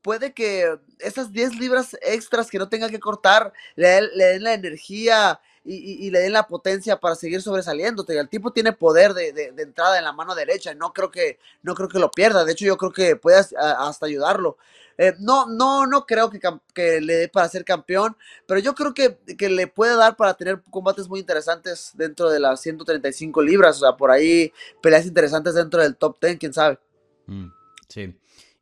puede 0.06 0.32
que 0.32 0.78
esas 1.00 1.32
10 1.32 1.56
libras 1.56 1.96
extras 2.00 2.48
que 2.48 2.58
no 2.58 2.68
tenga 2.68 2.88
que 2.88 3.00
cortar 3.00 3.52
le, 3.74 3.88
den 3.88 4.44
la 4.44 4.54
energía 4.54 5.40
y, 5.68 6.10
le 6.10 6.20
den 6.20 6.32
la 6.32 6.46
potencia 6.46 6.98
para 6.98 7.16
seguir 7.16 7.42
sobresaliendo. 7.42 8.04
El 8.08 8.28
tipo 8.28 8.52
tiene 8.52 8.72
poder 8.72 9.14
de, 9.14 9.52
entrada 9.58 9.98
en 9.98 10.04
la 10.04 10.12
mano 10.12 10.34
derecha 10.34 10.72
y 10.72 10.76
no 10.76 10.92
creo 10.92 11.10
que, 11.10 11.38
no 11.62 11.74
creo 11.74 11.88
que 11.88 11.98
lo 11.98 12.10
pierda. 12.10 12.44
De 12.44 12.52
hecho, 12.52 12.64
yo 12.64 12.76
creo 12.76 12.92
que 12.92 13.16
puede 13.16 13.38
hasta 13.38 14.06
ayudarlo. 14.06 14.56
Eh, 14.98 15.14
no, 15.18 15.46
no, 15.46 15.86
no 15.86 16.06
creo 16.06 16.30
que, 16.30 16.40
que, 16.72 17.00
le 17.00 17.16
dé 17.16 17.28
para 17.28 17.48
ser 17.48 17.64
campeón, 17.64 18.16
pero 18.46 18.60
yo 18.60 18.74
creo 18.74 18.94
que, 18.94 19.18
le 19.48 19.66
puede 19.66 19.96
dar 19.96 20.16
para 20.16 20.34
tener 20.34 20.62
combates 20.70 21.08
muy 21.08 21.20
interesantes 21.20 21.90
dentro 21.94 22.30
de 22.30 22.40
las 22.40 22.60
135 22.60 23.42
libras. 23.42 23.76
O 23.76 23.80
sea, 23.80 23.96
por 23.96 24.10
ahí 24.10 24.52
peleas 24.80 25.04
interesantes 25.04 25.54
dentro 25.54 25.82
del 25.82 25.96
top 25.96 26.18
10, 26.20 26.38
quién 26.38 26.52
sabe. 26.54 26.78
Mm, 27.26 27.48
sí. 27.88 28.14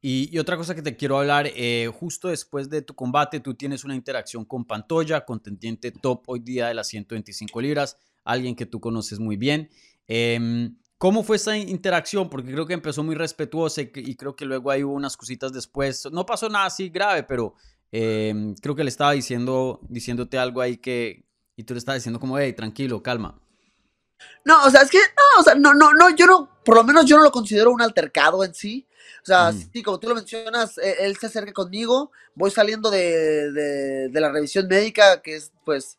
Y, 0.06 0.38
otra 0.38 0.58
cosa 0.58 0.74
que 0.74 0.82
te 0.82 0.98
quiero 0.98 1.18
hablar, 1.18 1.46
eh, 1.46 1.90
justo 1.98 2.28
después 2.28 2.68
de 2.68 2.82
tu 2.82 2.94
combate, 2.94 3.40
tú 3.40 3.54
tienes 3.54 3.84
una 3.84 3.94
interacción 3.94 4.44
con 4.44 4.66
Pantoya, 4.66 5.24
contendiente 5.24 5.92
top 5.92 6.24
hoy 6.26 6.40
día 6.40 6.68
de 6.68 6.74
las 6.74 6.88
125 6.88 7.58
libras, 7.62 7.96
alguien 8.22 8.54
que 8.54 8.66
tú 8.66 8.80
conoces 8.80 9.18
muy 9.18 9.38
bien. 9.38 9.70
Em, 10.06 10.76
¿Cómo 10.98 11.22
fue 11.22 11.36
esa 11.36 11.56
interacción? 11.56 12.28
Porque 12.28 12.52
creo 12.52 12.66
que 12.66 12.74
empezó 12.74 13.02
muy 13.02 13.14
respetuosa 13.14 13.80
y, 13.80 14.14
creo 14.14 14.36
que 14.36 14.44
luego 14.44 14.70
hay 14.70 14.84
hubo 14.84 14.92
unas 14.92 15.16
cositas 15.16 15.54
después. 15.54 16.06
No 16.12 16.26
pasó 16.26 16.50
nada 16.50 16.66
así 16.66 16.90
grave, 16.90 17.22
pero 17.22 17.54
em, 17.90 18.54
creo 18.56 18.74
que 18.74 18.84
le 18.84 18.90
estaba 18.90 19.12
diciendo, 19.12 19.80
diciéndote 19.88 20.36
algo 20.36 20.60
ahí 20.60 20.76
que, 20.76 21.24
y 21.56 21.64
tú 21.64 21.72
le 21.72 21.78
estabas 21.78 22.02
diciendo 22.02 22.20
como, 22.20 22.38
hey, 22.38 22.52
tranquilo, 22.52 23.02
calma. 23.02 23.40
No, 24.44 24.66
o 24.66 24.70
sea, 24.70 24.82
es 24.82 24.90
que, 24.90 24.98
no, 24.98 25.40
o 25.40 25.42
sea, 25.42 25.54
no, 25.54 25.72
no, 25.72 25.94
no, 25.94 26.14
yo 26.14 26.26
no, 26.26 26.50
por 26.62 26.74
lo 26.74 26.84
menos 26.84 27.06
yo 27.06 27.16
no 27.16 27.22
lo 27.22 27.32
considero 27.32 27.70
un 27.70 27.80
altercado 27.80 28.44
en 28.44 28.52
sí. 28.52 28.86
O 29.22 29.26
sea, 29.26 29.52
sí, 29.52 29.82
como 29.82 29.98
tú 29.98 30.08
lo 30.08 30.14
mencionas, 30.14 30.78
e, 30.78 31.06
él, 31.06 31.16
se 31.16 31.26
acerca 31.26 31.52
conmigo, 31.52 32.10
voy 32.34 32.50
saliendo 32.50 32.90
de, 32.90 33.52
de, 33.52 34.08
de, 34.08 34.20
la 34.20 34.30
revisión 34.30 34.66
médica, 34.68 35.22
que 35.22 35.36
es 35.36 35.52
pues 35.64 35.98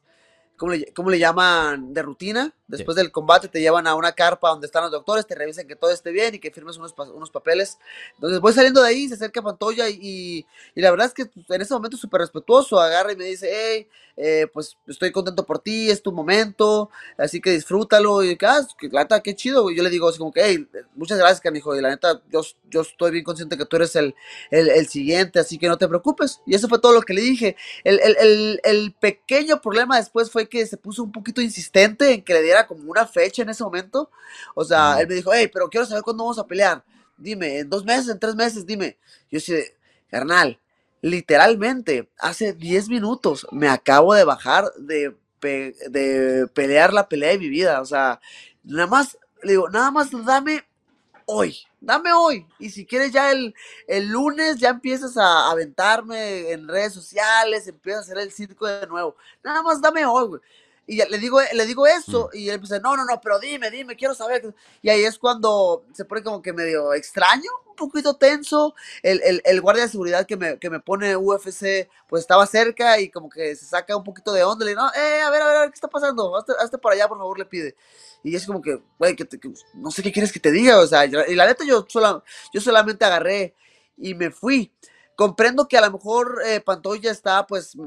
¿cómo 0.57 0.71
le, 0.73 0.91
cómo 0.93 1.09
le 1.09 1.19
llaman? 1.19 1.93
De 1.93 2.01
rutina. 2.01 2.53
Después 2.67 2.97
del 2.97 3.11
combate 3.11 3.47
te 3.47 3.61
llevan 3.61 3.85
a 3.85 3.93
una 3.93 4.13
carpa 4.13 4.49
donde 4.49 4.65
están 4.65 4.81
los 4.83 4.91
doctores, 4.91 5.27
te 5.27 5.35
revisan 5.35 5.67
que 5.67 5.75
todo 5.75 5.91
esté 5.91 6.11
bien 6.11 6.33
y 6.33 6.39
que 6.39 6.49
firmes 6.49 6.77
unos, 6.77 6.95
unos 7.13 7.29
papeles. 7.29 7.77
Entonces 8.15 8.39
voy 8.39 8.53
saliendo 8.53 8.81
de 8.81 8.89
ahí, 8.89 9.07
se 9.07 9.13
acerca 9.13 9.41
Pantoya 9.41 9.87
y, 9.87 10.45
y, 10.73 10.81
la 10.81 10.89
verdad 10.89 11.07
es 11.07 11.13
que 11.13 11.29
en 11.53 11.61
ese 11.61 11.73
momento 11.75 11.95
súper 11.95 12.21
respetuoso, 12.21 12.79
agarra 12.79 13.11
y 13.11 13.15
me 13.15 13.25
dice, 13.25 13.49
hey, 13.51 13.87
eh, 14.17 14.47
pues 14.53 14.77
estoy 14.87 15.11
contento 15.11 15.45
por 15.45 15.59
ti, 15.59 15.89
es 15.89 16.01
tu 16.01 16.11
momento, 16.11 16.89
así 17.17 17.41
que 17.41 17.51
disfrútalo. 17.51 18.23
Y 18.23 18.37
ah, 18.41 18.65
la 18.91 19.01
neta, 19.01 19.21
qué 19.21 19.35
chido. 19.35 19.69
Y 19.69 19.75
yo 19.75 19.83
le 19.83 19.89
digo 19.89 20.07
así 20.07 20.17
como 20.17 20.31
que, 20.31 20.41
hey, 20.43 20.67
muchas 20.95 21.17
gracias, 21.17 21.41
canijo. 21.41 21.75
Y 21.75 21.81
la 21.81 21.89
neta, 21.89 22.21
yo, 22.31 22.41
yo 22.69 22.81
estoy 22.81 23.11
bien 23.11 23.23
consciente 23.23 23.57
que 23.57 23.65
tú 23.65 23.75
eres 23.75 23.95
el, 23.95 24.15
el, 24.51 24.69
el, 24.69 24.87
siguiente, 24.87 25.39
así 25.39 25.57
que 25.57 25.67
no 25.67 25.77
te 25.77 25.87
preocupes. 25.87 26.41
Y 26.45 26.55
eso 26.55 26.69
fue 26.69 26.79
todo 26.79 26.93
lo 26.93 27.01
que 27.01 27.13
le 27.13 27.21
dije. 27.21 27.57
El, 27.83 27.99
el, 27.99 28.59
el 28.63 28.93
pequeño 28.93 29.61
problema 29.61 29.97
después 29.97 30.31
fue 30.31 30.44
que 30.47 30.65
se 30.65 30.77
puso 30.77 31.03
un 31.03 31.11
poquito 31.11 31.41
insistente 31.41 32.13
en 32.13 32.23
que 32.23 32.33
le 32.33 32.41
diera 32.41 32.67
como 32.67 32.89
una 32.89 33.05
fecha 33.05 33.41
en 33.41 33.49
ese 33.49 33.63
momento. 33.63 34.09
O 34.53 34.63
sea, 34.63 34.99
él 34.99 35.07
me 35.07 35.15
dijo, 35.15 35.31
hey, 35.33 35.49
pero 35.51 35.69
quiero 35.69 35.85
saber 35.85 36.03
cuándo 36.03 36.23
vamos 36.23 36.39
a 36.39 36.47
pelear. 36.47 36.83
Dime, 37.17 37.59
en 37.59 37.69
dos 37.69 37.85
meses, 37.85 38.09
en 38.09 38.19
tres 38.19 38.35
meses, 38.35 38.65
dime. 38.65 38.97
Yo 39.31 39.39
sí, 39.39 39.55
carnal, 40.09 40.59
literalmente, 41.01 42.09
hace 42.17 42.53
10 42.53 42.89
minutos 42.89 43.47
me 43.51 43.67
acabo 43.67 44.13
de 44.13 44.23
bajar 44.23 44.71
de, 44.77 45.15
de 45.41 46.47
pelear 46.53 46.93
la 46.93 47.07
pelea 47.07 47.31
de 47.31 47.37
mi 47.37 47.49
vida. 47.49 47.81
O 47.81 47.85
sea, 47.85 48.19
nada 48.63 48.87
más, 48.87 49.17
le 49.43 49.53
digo, 49.53 49.69
nada 49.69 49.91
más 49.91 50.09
dame 50.25 50.65
hoy, 51.25 51.57
dame 51.85 52.11
hoy. 52.13 52.45
Y 52.59 52.69
si 52.69 52.85
quieres 52.85 53.11
ya 53.11 53.31
el, 53.31 53.53
el 53.87 54.07
lunes 54.09 54.57
ya 54.57 54.69
empiezas 54.69 55.17
a 55.17 55.49
aventarme 55.51 56.51
en 56.51 56.67
redes 56.67 56.93
sociales, 56.93 57.67
empiezas 57.67 58.01
a 58.01 58.11
hacer 58.11 58.17
el 58.17 58.31
circo 58.31 58.67
de 58.67 58.87
nuevo. 58.87 59.15
Nada 59.43 59.61
más 59.61 59.81
dame 59.81 60.05
hoy, 60.05 60.27
güey. 60.27 60.41
Y 60.87 60.97
le 60.97 61.17
digo, 61.17 61.39
le 61.53 61.65
digo 61.65 61.87
eso, 61.87 62.29
mm. 62.31 62.37
y 62.37 62.49
él 62.49 62.61
dice, 62.61 62.79
no, 62.79 62.95
no, 62.95 63.05
no, 63.05 63.19
pero 63.19 63.39
dime, 63.39 63.71
dime, 63.71 63.95
quiero 63.95 64.13
saber. 64.13 64.53
Y 64.81 64.89
ahí 64.89 65.03
es 65.03 65.17
cuando 65.17 65.83
se 65.93 66.05
pone 66.05 66.21
como 66.21 66.41
que 66.41 66.53
medio 66.53 66.93
extraño, 66.93 67.49
un 67.67 67.75
poquito 67.75 68.15
tenso. 68.15 68.75
El, 69.01 69.21
el, 69.23 69.41
el 69.45 69.61
guardia 69.61 69.83
de 69.83 69.89
seguridad 69.89 70.25
que 70.27 70.37
me, 70.37 70.59
que 70.59 70.69
me, 70.69 70.79
pone 70.79 71.15
UFC, 71.15 71.89
pues 72.07 72.21
estaba 72.21 72.45
cerca 72.45 72.99
y 72.99 73.09
como 73.09 73.29
que 73.29 73.55
se 73.55 73.65
saca 73.65 73.97
un 73.97 74.03
poquito 74.03 74.31
de 74.31 74.43
onda. 74.43 74.63
Le 74.63 74.71
digo, 74.71 74.81
no, 74.81 74.89
eh, 74.93 75.21
a 75.21 75.29
ver, 75.31 75.41
a 75.41 75.47
ver, 75.47 75.55
a 75.57 75.59
ver, 75.61 75.69
¿qué 75.69 75.75
está 75.75 75.87
pasando? 75.87 76.35
Hazte, 76.37 76.53
hazte 76.59 76.77
para 76.77 76.95
allá, 76.95 77.07
por 77.07 77.17
favor, 77.17 77.39
le 77.39 77.45
pide. 77.45 77.75
Y 78.23 78.35
es 78.35 78.45
como 78.45 78.61
que, 78.61 78.79
güey, 78.99 79.15
que, 79.15 79.27
no 79.73 79.89
sé 79.89 80.03
qué 80.03 80.11
quieres 80.11 80.31
que 80.31 80.39
te 80.39 80.51
diga, 80.51 80.79
o 80.79 80.87
sea, 80.87 81.05
y 81.05 81.35
la 81.35 81.45
neta 81.45 81.63
yo, 81.65 81.85
sola, 81.87 82.23
yo 82.53 82.61
solamente 82.61 83.05
agarré 83.05 83.55
y 83.97 84.13
me 84.13 84.31
fui. 84.31 84.71
Comprendo 85.15 85.67
que 85.67 85.77
a 85.77 85.81
lo 85.81 85.91
mejor 85.91 86.41
eh, 86.45 86.59
Pantoya 86.59 87.09
está 87.09 87.47
pues 87.47 87.77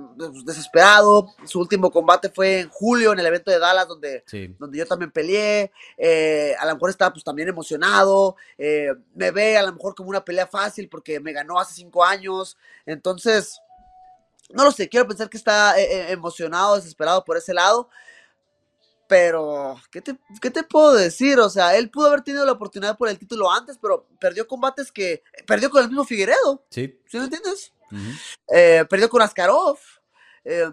desesperado. 0.44 1.28
Su 1.44 1.60
último 1.60 1.90
combate 1.90 2.30
fue 2.30 2.60
en 2.60 2.70
julio 2.70 3.12
en 3.12 3.18
el 3.18 3.26
evento 3.26 3.50
de 3.50 3.58
Dallas 3.58 3.86
donde, 3.86 4.24
donde 4.58 4.78
yo 4.78 4.86
también 4.86 5.10
peleé. 5.10 5.70
Eh, 5.98 6.54
a 6.58 6.64
lo 6.64 6.74
mejor 6.74 6.88
está 6.88 7.12
pues 7.12 7.22
también 7.22 7.48
emocionado. 7.48 8.36
Eh, 8.56 8.94
me 9.14 9.30
ve 9.30 9.58
a 9.58 9.62
lo 9.62 9.74
mejor 9.74 9.94
como 9.94 10.08
una 10.08 10.24
pelea 10.24 10.46
fácil 10.46 10.88
porque 10.88 11.20
me 11.20 11.32
ganó 11.32 11.58
hace 11.58 11.74
cinco 11.74 12.02
años. 12.02 12.56
Entonces, 12.86 13.60
no 14.50 14.64
lo 14.64 14.70
sé, 14.70 14.88
quiero 14.88 15.06
pensar 15.06 15.28
que 15.28 15.36
está 15.36 15.78
emocionado, 15.78 16.76
desesperado 16.76 17.24
por 17.24 17.36
ese 17.36 17.52
lado. 17.52 17.90
Pero, 19.08 19.80
¿qué 19.90 20.02
te, 20.02 20.16
¿qué 20.40 20.50
te, 20.50 20.62
puedo 20.62 20.92
decir? 20.92 21.40
O 21.40 21.48
sea, 21.48 21.76
él 21.76 21.90
pudo 21.90 22.08
haber 22.08 22.20
tenido 22.20 22.44
la 22.44 22.52
oportunidad 22.52 22.96
por 22.96 23.08
el 23.08 23.18
título 23.18 23.50
antes, 23.50 23.78
pero 23.80 24.06
perdió 24.20 24.46
combates 24.46 24.92
que. 24.92 25.22
Perdió 25.46 25.70
con 25.70 25.82
el 25.82 25.88
mismo 25.88 26.04
Figueredo. 26.04 26.66
Sí. 26.70 27.00
¿Sí 27.06 27.18
me 27.18 27.24
entiendes? 27.24 27.72
eh, 28.48 28.84
perdió 28.88 29.08
con 29.08 29.22
Askarov. 29.22 29.78
Eh, 30.44 30.70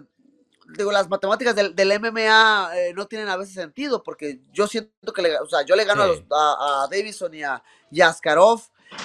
digo, 0.76 0.92
las 0.92 1.08
matemáticas 1.08 1.54
del, 1.54 1.74
del 1.74 1.98
MMA 2.00 2.70
eh, 2.76 2.92
no 2.94 3.06
tienen 3.06 3.28
a 3.28 3.36
veces 3.36 3.54
sentido, 3.54 4.02
porque 4.02 4.40
yo 4.52 4.66
siento 4.66 5.12
que 5.12 5.22
le, 5.22 5.38
o 5.38 5.46
sea, 5.46 5.62
yo 5.64 5.76
le 5.76 5.84
gano 5.84 6.14
sí. 6.14 6.26
a, 6.30 6.82
a, 6.84 6.88
Davison 6.88 7.32
y 7.32 7.42
a, 7.42 7.62
y 7.90 8.00
a 8.00 8.08
Askarov, 8.08 8.62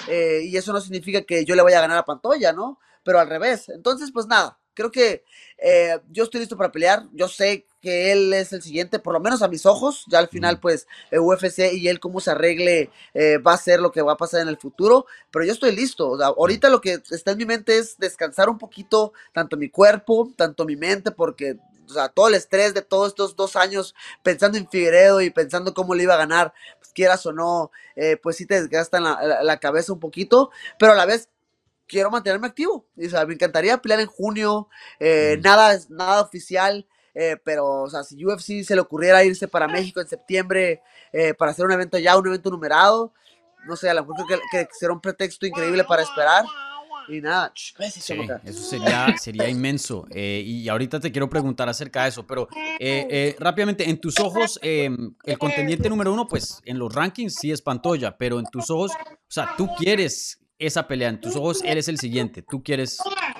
eh, 0.08 0.42
y 0.44 0.56
eso 0.56 0.72
no 0.72 0.80
significa 0.80 1.22
que 1.22 1.44
yo 1.44 1.54
le 1.54 1.62
vaya 1.62 1.78
a 1.78 1.82
ganar 1.82 1.98
a 1.98 2.04
Pantoya, 2.04 2.52
¿no? 2.52 2.78
Pero 3.02 3.18
al 3.18 3.28
revés. 3.28 3.68
Entonces, 3.68 4.10
pues 4.12 4.26
nada, 4.26 4.58
creo 4.74 4.90
que 4.90 5.24
eh, 5.58 5.98
yo 6.10 6.24
estoy 6.24 6.40
listo 6.40 6.56
para 6.56 6.72
pelear. 6.72 7.04
Yo 7.12 7.28
sé 7.28 7.66
que 7.80 8.12
él 8.12 8.32
es 8.32 8.52
el 8.52 8.62
siguiente, 8.62 8.98
por 8.98 9.12
lo 9.12 9.20
menos 9.20 9.42
a 9.42 9.48
mis 9.48 9.66
ojos. 9.66 10.04
Ya 10.08 10.18
al 10.18 10.28
final, 10.28 10.60
pues, 10.60 10.86
el 11.10 11.20
UFC 11.20 11.72
y 11.72 11.88
él 11.88 12.00
cómo 12.00 12.20
se 12.20 12.30
arregle 12.30 12.90
eh, 13.14 13.38
va 13.38 13.54
a 13.54 13.58
ser 13.58 13.80
lo 13.80 13.92
que 13.92 14.02
va 14.02 14.12
a 14.12 14.16
pasar 14.16 14.40
en 14.40 14.48
el 14.48 14.58
futuro. 14.58 15.06
Pero 15.30 15.44
yo 15.44 15.52
estoy 15.52 15.74
listo. 15.74 16.10
O 16.10 16.18
sea, 16.18 16.28
ahorita 16.28 16.68
lo 16.70 16.80
que 16.80 17.00
está 17.10 17.32
en 17.32 17.38
mi 17.38 17.44
mente 17.44 17.78
es 17.78 17.98
descansar 17.98 18.48
un 18.48 18.58
poquito, 18.58 19.12
tanto 19.32 19.56
mi 19.56 19.68
cuerpo, 19.68 20.32
tanto 20.36 20.64
mi 20.64 20.76
mente, 20.76 21.10
porque 21.10 21.58
o 21.92 21.94
sea, 21.94 22.08
todo 22.08 22.28
el 22.28 22.34
estrés 22.34 22.74
de 22.74 22.82
todos 22.82 23.08
estos 23.08 23.36
dos 23.36 23.56
años 23.56 23.94
pensando 24.22 24.56
en 24.58 24.68
Figueredo 24.68 25.20
y 25.20 25.30
pensando 25.30 25.74
cómo 25.74 25.94
le 25.94 26.04
iba 26.04 26.14
a 26.14 26.18
ganar, 26.18 26.54
pues 26.78 26.92
quieras 26.92 27.26
o 27.26 27.32
no, 27.32 27.70
eh, 27.96 28.16
pues 28.16 28.36
sí 28.36 28.46
te 28.46 28.60
desgasta 28.60 29.00
la, 29.00 29.20
la, 29.22 29.42
la, 29.42 29.56
cabeza 29.58 29.92
un 29.92 30.00
poquito, 30.00 30.50
pero 30.78 30.92
a 30.92 30.94
la 30.94 31.06
vez 31.06 31.28
quiero 31.86 32.10
mantenerme 32.10 32.46
activo. 32.46 32.86
O 32.96 33.08
sea, 33.08 33.26
me 33.26 33.34
encantaría 33.34 33.78
pelear 33.78 34.00
en 34.00 34.06
junio, 34.06 34.68
eh, 34.98 35.36
mm. 35.38 35.42
nada, 35.42 35.78
nada 35.88 36.22
oficial. 36.22 36.86
Eh, 37.14 37.36
pero, 37.44 37.82
o 37.82 37.90
sea, 37.90 38.02
si 38.04 38.24
UFC 38.24 38.64
se 38.64 38.74
le 38.74 38.80
ocurriera 38.80 39.22
irse 39.22 39.46
para 39.46 39.68
México 39.68 40.00
en 40.00 40.08
septiembre 40.08 40.82
eh, 41.12 41.34
para 41.34 41.50
hacer 41.50 41.66
un 41.66 41.72
evento 41.72 41.98
ya, 41.98 42.16
un 42.16 42.26
evento 42.26 42.50
numerado, 42.50 43.12
no 43.66 43.76
sé, 43.76 43.90
a 43.90 43.94
lo 43.94 44.06
mejor 44.06 44.26
creo 44.26 44.40
que, 44.50 44.66
que 44.66 44.68
será 44.72 44.94
un 44.94 45.00
pretexto 45.00 45.46
increíble 45.46 45.84
para 45.84 46.02
esperar. 46.02 46.44
Y 47.08 47.20
nada, 47.20 47.52
sí, 47.54 47.74
eso 48.44 48.62
sería, 48.62 49.16
sería 49.18 49.48
inmenso. 49.48 50.06
Eh, 50.10 50.42
y 50.44 50.68
ahorita 50.68 51.00
te 51.00 51.10
quiero 51.10 51.28
preguntar 51.28 51.68
acerca 51.68 52.04
de 52.04 52.10
eso, 52.10 52.26
pero 52.26 52.48
eh, 52.78 53.06
eh, 53.10 53.36
rápidamente, 53.38 53.88
en 53.88 54.00
tus 54.00 54.20
ojos, 54.20 54.58
em, 54.62 55.14
el 55.24 55.38
contendiente 55.38 55.88
número 55.88 56.12
uno, 56.12 56.28
pues 56.28 56.60
en 56.64 56.78
los 56.78 56.94
rankings 56.94 57.34
sí 57.34 57.50
es 57.50 57.62
Pantoya, 57.62 58.16
pero 58.16 58.38
en 58.38 58.46
tus 58.46 58.70
ojos, 58.70 58.92
o 58.92 59.16
sea, 59.28 59.54
tú 59.56 59.68
quieres 59.76 60.38
esa 60.58 60.86
pelea, 60.86 61.08
en 61.08 61.20
tus 61.20 61.34
ojos 61.36 61.62
él 61.64 61.78
es 61.78 61.88
el 61.88 61.98
siguiente, 61.98 62.42
tú 62.42 62.62
quieres 62.62 62.98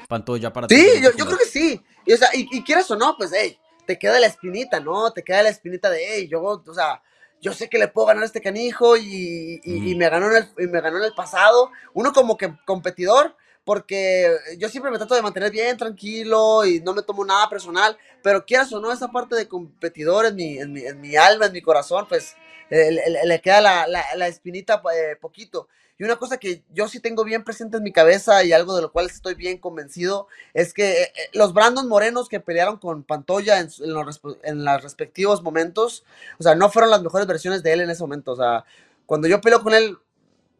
Pantoya 0.09 0.53
para 0.53 0.68
Sí, 0.68 0.87
yo, 1.03 1.11
yo, 1.16 1.27
creo 1.27 1.38
que 1.38 1.44
sí. 1.44 1.81
Y, 2.05 2.12
o 2.12 2.16
sea, 2.16 2.29
y, 2.35 2.48
y 2.51 2.62
quieres 2.62 2.90
o 2.90 2.96
no, 2.96 3.16
pues, 3.16 3.31
hey, 3.35 3.59
te 3.87 3.98
queda 3.98 4.20
la 4.20 4.27
espinita, 4.27 4.81
¿no? 4.81 5.12
Te 5.12 5.22
queda 5.22 5.42
la 5.42 5.48
espinita 5.48 5.90
de, 5.90 6.05
hey, 6.07 6.29
yo, 6.29 6.42
o 6.42 6.75
sea, 6.75 7.03
yo 7.40 7.53
sé 7.53 7.68
que 7.68 7.79
le 7.79 7.88
puedo 7.88 8.07
ganar 8.07 8.22
a 8.22 8.27
este 8.27 8.40
canijo 8.40 8.96
y, 8.96 9.61
y, 9.64 9.81
mm. 9.81 9.88
y 9.88 9.94
me, 9.96 10.09
ganó 10.09 10.31
en 10.31 10.37
el, 10.37 10.64
y 10.64 10.68
me 10.68 10.81
ganó 10.81 10.98
en 10.98 11.05
el 11.05 11.14
pasado. 11.14 11.70
Uno 11.92 12.12
como 12.12 12.37
que 12.37 12.55
competidor, 12.64 13.37
porque 13.64 14.37
yo 14.59 14.68
siempre 14.68 14.90
me 14.90 14.98
trato 14.98 15.14
de 15.14 15.22
mantener 15.22 15.51
bien 15.51 15.77
tranquilo 15.77 16.64
y 16.64 16.81
no 16.81 16.94
me 16.94 17.03
tomo 17.03 17.25
nada 17.25 17.48
personal, 17.48 17.96
pero 18.22 18.44
quieras 18.46 18.72
o 18.72 18.81
no, 18.81 18.92
esa 18.92 19.09
parte 19.09 19.35
de 19.35 19.48
competidor 19.48 20.27
en 20.27 20.37
mi, 20.37 20.59
en 20.59 20.72
mi, 20.72 20.83
en 20.83 21.01
mi 21.01 21.16
alma, 21.16 21.46
en 21.46 21.53
mi 21.53 21.62
corazón, 21.62 22.07
pues 22.09 22.37
eh, 22.70 22.92
le, 22.92 23.27
le, 23.27 23.40
queda 23.40 23.61
la, 23.61 23.87
la, 23.87 24.05
la 24.16 24.29
espinita 24.29 24.81
eh, 24.94 25.16
poquito. 25.20 25.68
Y 26.03 26.05
una 26.05 26.17
cosa 26.17 26.38
que 26.38 26.65
yo 26.75 26.88
sí 26.88 26.99
tengo 26.99 27.23
bien 27.23 27.45
presente 27.45 27.77
en 27.77 27.85
mi 27.85 27.93
cabeza 27.93 28.43
y 28.43 28.53
algo 28.53 28.75
de 28.75 28.83
lo 28.83 28.91
cual 28.91 29.07
estoy 29.07 29.35
bien 29.37 29.59
convencido 29.59 30.27
es 30.53 30.75
que 30.75 31.03
eh, 31.03 31.12
los 31.33 31.55
Brandon 31.55 31.87
Morenos 31.87 32.29
que 32.29 32.41
pelearon 32.41 32.79
con 32.79 33.05
Pantoya 33.05 33.61
en, 33.61 33.69
en, 33.79 33.95
los, 33.95 34.21
en 34.43 34.65
los 34.65 34.83
respectivos 34.83 35.45
momentos, 35.45 36.05
o 36.41 36.43
sea, 36.43 36.57
no 36.57 36.71
fueron 36.71 36.91
las 36.91 37.05
mejores 37.05 37.29
versiones 37.29 37.62
de 37.62 37.75
él 37.75 37.83
en 37.83 37.91
ese 37.91 38.03
momento. 38.03 38.33
O 38.33 38.37
sea, 38.37 38.65
cuando 39.07 39.29
yo 39.29 39.41
peleo 39.41 39.62
con 39.62 39.75
él, 39.75 39.97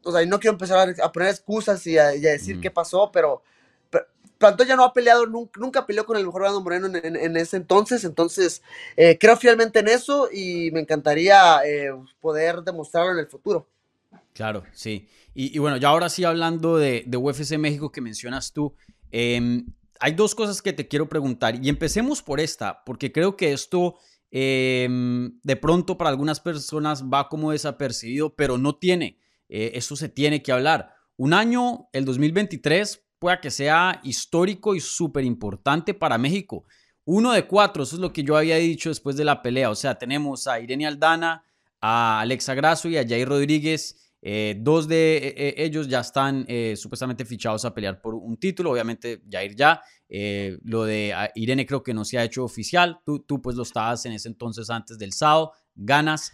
o 0.05 0.13
sea, 0.13 0.23
y 0.23 0.29
no 0.29 0.39
quiero 0.39 0.53
empezar 0.53 0.79
a, 0.79 1.05
a 1.05 1.11
poner 1.11 1.31
excusas 1.31 1.85
y 1.89 1.99
a, 1.99 2.15
y 2.15 2.25
a 2.25 2.31
decir 2.31 2.59
mm. 2.59 2.61
qué 2.61 2.71
pasó, 2.71 3.11
pero, 3.13 3.43
pero 3.91 4.07
Pantoya 4.39 4.77
no 4.77 4.85
ha 4.85 4.93
peleado, 4.93 5.27
nunca, 5.27 5.59
nunca, 5.59 5.87
peleó 5.87 6.07
con 6.07 6.17
el 6.17 6.25
mejor 6.25 6.43
Brandon 6.43 6.63
Moreno 6.63 6.87
en, 6.87 7.05
en, 7.05 7.17
en 7.17 7.37
ese 7.37 7.57
entonces, 7.57 8.05
entonces 8.05 8.63
eh, 8.97 9.19
creo 9.19 9.37
fielmente 9.37 9.81
en 9.81 9.89
eso 9.89 10.29
y 10.33 10.71
me 10.71 10.79
encantaría 10.79 11.63
eh, 11.65 11.91
poder 12.21 12.63
demostrarlo 12.63 13.11
en 13.11 13.19
el 13.19 13.27
futuro. 13.27 13.67
Claro, 14.35 14.65
sí. 14.73 15.09
Y, 15.35 15.59
bueno, 15.59 15.79
ya 15.79 15.89
ahora 15.89 16.09
sí 16.09 16.25
hablando 16.25 16.77
de, 16.77 17.05
de 17.07 17.17
UFC 17.17 17.57
México 17.59 17.91
que 17.91 18.01
mencionas 18.01 18.53
tú, 18.53 18.75
eh, 19.11 19.65
hay 19.99 20.13
dos 20.13 20.35
cosas 20.35 20.61
que 20.61 20.73
te 20.73 20.89
quiero 20.89 21.09
preguntar 21.09 21.65
y 21.65 21.69
empecemos 21.69 22.23
por 22.23 22.41
esta, 22.41 22.83
porque 22.85 23.13
creo 23.13 23.37
que 23.37 23.53
esto 23.53 23.97
eh, 24.33 24.89
de 25.43 25.57
pronto 25.57 25.97
para 25.99 26.11
algunas 26.11 26.41
personas 26.41 27.05
va 27.05 27.29
como 27.29 27.53
desapercibido, 27.53 28.35
pero 28.35 28.59
no 28.59 28.77
tiene, 28.77 29.21
eh, 29.49 29.73
eso 29.75 29.95
se 29.95 30.09
tiene 30.09 30.43
que 30.43 30.51
hablar. 30.51 30.95
un 31.17 31.35
año, 31.35 31.89
el 31.93 32.05
2023, 32.05 33.05
pueda 33.19 33.41
que 33.41 33.53
sea 33.53 34.01
histórico 34.03 34.75
y 34.75 34.81
súper 34.81 35.23
importante 35.25 35.95
para 35.95 36.19
México. 36.19 36.65
Uno 37.05 37.31
de 37.33 37.47
cuatro, 37.47 37.85
eso 37.85 37.95
es 37.95 38.01
lo 38.01 38.13
que 38.13 38.25
yo 38.25 38.37
había 38.37 38.57
dicho 38.57 38.89
después 38.89 39.17
de 39.17 39.25
la 39.25 39.43
pelea. 39.43 39.71
O 39.71 39.77
sea, 39.77 39.97
tenemos 39.97 40.49
a 40.49 40.59
Irene 40.59 40.87
Aldana, 40.87 41.45
a 41.81 42.21
Alexa 42.21 42.55
Grasso 42.55 42.89
y 42.89 42.97
a 42.97 43.07
Jair 43.07 43.29
Rodríguez. 43.29 44.02
Eh, 44.25 44.55
dos 44.57 44.87
de 44.87 45.17
eh, 45.17 45.35
eh, 45.37 45.55
ellos 45.59 45.89
ya 45.89 45.99
están 45.99 46.47
supuestamente 46.77 47.25
fichados 47.25 47.65
a 47.65 47.75
pelear 47.75 48.01
por 48.01 48.15
un 48.15 48.37
título. 48.37 48.71
Obviamente, 48.71 49.23
Jair 49.31 49.55
ya. 49.57 49.83
lo 50.63 50.85
de 50.85 51.13
ah, 51.13 51.31
Irene 51.35 51.67
creo 51.67 51.83
que 51.83 51.93
no 51.93 52.05
se 52.05 52.19
ha 52.19 52.25
hecho 52.25 52.45
oficial. 52.45 53.01
Tú, 53.05 53.21
tú 53.21 53.43
pues 53.43 53.57
lo 53.57 53.65
estabas 53.65 54.07
en 54.07 54.13
ese 54.13 54.29
entonces 54.29 54.71
antes 54.71 54.99
del 54.99 55.13
sábado. 55.13 55.53
Ganas. 55.75 56.33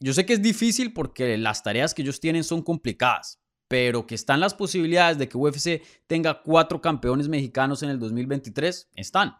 yo 0.00 0.12
sé 0.12 0.26
que 0.26 0.34
es 0.34 0.42
difícil 0.42 0.92
porque 0.92 1.38
las 1.38 1.62
tareas 1.62 1.94
que 1.94 2.02
ellos 2.02 2.20
tienen 2.20 2.44
son 2.44 2.62
complicadas 2.62 3.40
pero 3.66 4.06
que 4.06 4.14
están 4.14 4.40
las 4.40 4.54
posibilidades 4.54 5.18
de 5.18 5.28
que 5.28 5.38
UFC 5.38 5.82
tenga 6.06 6.42
cuatro 6.42 6.80
campeones 6.80 7.28
mexicanos 7.28 7.82
en 7.82 7.88
el 7.88 7.98
2023, 7.98 8.90
están. 8.94 9.34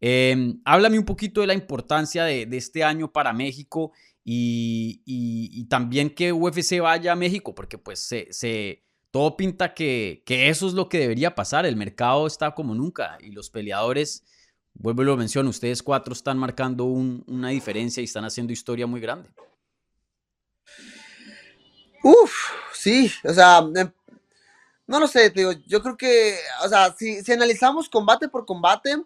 Em, 0.00 0.60
háblame 0.64 0.98
un 0.98 1.04
poquito 1.04 1.40
de 1.40 1.46
la 1.46 1.54
importancia 1.54 2.24
de, 2.24 2.46
este 2.52 2.84
año 2.84 3.10
para 3.10 3.32
México 3.32 3.92
y, 4.24 5.66
también 5.68 6.14
que 6.14 6.32
UFC 6.32 6.80
vaya 6.80 7.12
a 7.12 7.16
México, 7.16 7.54
porque 7.54 7.78
pues 7.78 8.00
se, 8.00 8.84
todo 9.10 9.36
pinta 9.36 9.74
que, 9.74 10.22
eso 10.26 10.66
es 10.66 10.72
lo 10.72 10.88
que 10.88 10.98
debería 10.98 11.34
pasar. 11.34 11.66
El 11.66 11.76
mercado 11.76 12.26
está 12.26 12.54
como 12.54 12.74
nunca 12.74 13.18
y 13.20 13.32
los 13.32 13.50
peleadores, 13.50 14.24
vuelvo 14.72 15.02
y 15.02 15.06
lo 15.06 15.16
menciono, 15.16 15.50
ustedes 15.50 15.82
cuatro 15.82 16.14
están 16.14 16.38
marcando 16.38 16.84
una 16.84 17.50
diferencia 17.50 18.00
y 18.00 18.04
están 18.04 18.24
haciendo 18.24 18.52
historia 18.52 18.86
muy 18.86 19.00
grande. 19.00 19.28
Uf, 22.02 22.32
sí, 22.72 23.10
o 23.24 23.32
sea, 23.32 23.60
em, 23.74 23.90
no 24.86 25.00
lo 25.00 25.08
sé, 25.08 25.30
digo, 25.30 25.52
yo 25.66 25.82
creo 25.82 25.96
que, 25.96 26.36
o 26.62 26.68
sea, 26.68 26.92
si, 26.92 27.22
si 27.22 27.32
analizamos 27.32 27.88
combate 27.88 28.28
por 28.28 28.44
combate, 28.44 28.96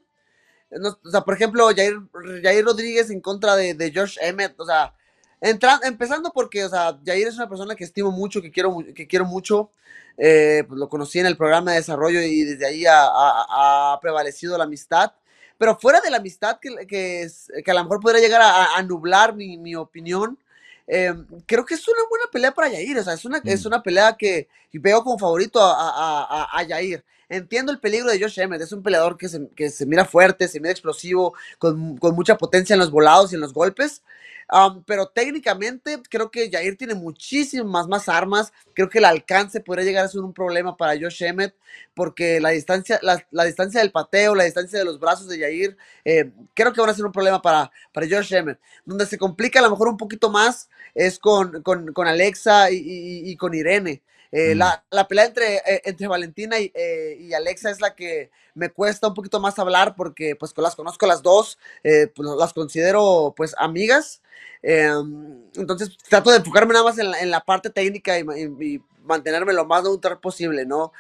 o 0.71 1.11
sea, 1.11 1.21
por 1.21 1.35
ejemplo, 1.35 1.69
Jair, 1.69 2.01
Jair 2.43 2.65
Rodríguez 2.65 3.11
en 3.11 3.21
contra 3.21 3.55
de, 3.55 3.75
de 3.75 3.93
Josh 3.95 4.19
Emmett, 4.21 4.59
o 4.59 4.67
sea, 4.67 4.95
empezando 5.41 6.31
porque, 6.33 6.65
o 6.65 6.69
sea, 6.69 6.99
Jair 7.05 7.29
es 7.29 7.37
una 7.37 7.49
persona 7.49 7.75
que 7.75 7.85
estimo 7.85 8.11
mucho, 8.11 8.43
que 8.43 8.51
quiero, 8.51 8.77
que 8.95 9.07
quiero 9.07 9.25
mucho, 9.25 9.71
eh, 10.17 10.65
pues 10.67 10.79
lo 10.79 10.89
conocí 10.89 11.19
en 11.19 11.27
el 11.27 11.37
programa 11.37 11.73
de 11.73 11.79
desarrollo 11.79 12.21
y 12.21 12.43
desde 12.43 12.67
ahí 12.67 12.85
ha, 12.89 13.99
prevalecido 14.03 14.59
la 14.59 14.65
amistad, 14.65 15.13
pero 15.57 15.77
fuera 15.77 16.01
de 16.01 16.11
la 16.11 16.19
amistad 16.19 16.59
que, 16.61 16.87
que, 16.87 17.29
que 17.65 17.71
a 17.71 17.75
lo 17.75 17.85
mejor 17.85 18.01
podría 18.01 18.21
llegar 18.21 18.43
a, 18.43 18.83
nublar 18.83 19.35
mi, 19.35 19.59
mi 19.59 19.75
opinión, 19.75 20.39
eh, 20.87 21.15
creo 21.47 21.65
que 21.65 21.75
es 21.75 21.87
una 21.87 22.03
buena 22.09 22.25
pelea 22.33 22.53
para 22.53 22.71
Jair, 22.71 22.99
o 22.99 23.05
sea, 23.05 23.13
es 23.13 23.25
una, 23.25 23.41
es 23.45 23.65
mm. 23.65 23.69
una 23.69 23.83
pelea 23.83 24.17
que 24.17 24.49
veo 24.73 25.03
como 25.03 25.19
favorito 25.19 25.61
a, 25.61 25.73
a, 25.73 26.43
a, 26.43 26.61
a 26.61 26.67
Jair. 26.67 27.05
Entiendo 27.29 27.73
el 27.73 27.79
peligro 27.81 28.11
de 28.11 28.21
Josh 28.21 28.41
Emmett, 28.41 28.63
es 28.63 28.73
un 28.73 28.83
peleador 28.83 29.17
que 29.19 29.29
se, 29.29 29.49
que 29.55 29.71
se 29.71 29.87
mira 29.87 30.05
fuerte, 30.05 30.49
se 30.49 30.61
mira 30.61 30.73
explosivo, 30.73 31.35
con, 31.59 31.99
con, 31.99 32.15
mucha 32.15 32.39
potencia 32.39 32.75
en 32.75 32.81
los 32.81 32.91
volados 32.91 33.33
y 33.33 33.35
en 33.35 33.41
los 33.43 33.53
golpes. 33.53 34.03
Um, 34.51 34.83
pero 34.85 35.09
técnicamente 35.09 36.01
creo 36.09 36.31
que 36.31 36.51
Jair 36.51 36.75
tiene 36.79 36.95
muchísimas 36.95 37.87
más 37.87 38.09
armas. 38.09 38.51
Creo 38.75 38.89
que 38.89 38.97
el 38.99 39.05
alcance 39.05 39.61
podría 39.61 39.85
llegar 39.85 40.05
a 40.07 40.09
ser 40.09 40.23
un 40.23 40.33
problema 40.33 40.75
para 40.75 40.99
Josh 40.99 41.23
Emmett, 41.23 41.55
porque 41.93 42.41
la 42.41 42.51
distancia, 42.51 42.99
la, 43.03 43.23
la 43.31 43.45
distancia 43.45 43.81
del 43.81 43.93
pateo, 43.93 44.35
la 44.35 44.45
distancia 44.45 44.79
de 44.79 44.87
los 44.87 44.99
brazos 44.99 45.29
de 45.29 45.39
Jair, 45.39 45.77
eh, 46.05 46.31
creo 46.55 46.73
que 46.73 46.81
van 46.81 46.89
a 46.89 46.95
ser 46.95 47.05
un 47.05 47.13
problema 47.13 47.43
para, 47.43 47.71
para 47.93 48.07
Josh 48.09 48.33
Emmett. 48.33 48.59
Donde 48.87 49.05
se 49.05 49.19
complica 49.19 49.59
a 49.59 49.63
lo 49.63 49.71
mejor 49.71 49.89
un 49.89 49.99
poquito 49.99 50.31
más 50.31 50.71
es 50.95 51.19
con, 51.19 51.63
con, 51.63 51.93
con 51.93 52.07
Alexa 52.09 52.71
y, 52.71 53.37
con 53.37 53.55
Irene. 53.55 54.03
Eh, 54.31 54.55
mm. 54.55 54.59
la, 54.59 54.85
la, 54.91 55.09
pelea 55.09 55.25
entre, 55.25 55.57
eh, 55.57 55.83
entre 55.85 56.07
Valentina 56.07 56.59
y, 56.59 56.71
eh, 56.75 57.17
y, 57.19 57.33
Alexa 57.33 57.71
es 57.71 57.81
la 57.81 57.95
que 57.95 58.31
me 58.55 58.69
cuesta 58.69 59.09
un 59.09 59.15
poquito 59.15 59.41
más 59.41 59.59
hablar 59.59 59.95
porque 59.97 60.37
pues 60.37 60.53
las 60.59 60.77
conozco 60.77 61.07
las 61.07 61.23
dos, 61.23 61.59
pues, 61.83 62.29
las 62.39 62.53
considero 62.53 63.33
pues 63.37 63.55
amigas. 63.57 64.21
entonces 64.63 65.97
trato 66.09 66.31
de 66.31 66.39
enfocarme 66.39 66.73
nada 66.73 66.85
más 66.85 66.99
en 66.99 67.11
la, 67.11 67.21
en 67.21 67.31
la 67.31 67.41
parte 67.41 67.71
técnica 67.71 68.19
y, 68.19 68.23
y, 68.61 68.83
mantenerme 69.05 69.55
lo 69.55 69.65
más 69.65 69.83
neutral 69.85 70.21
posible, 70.21 70.67
¿no? 70.67 70.93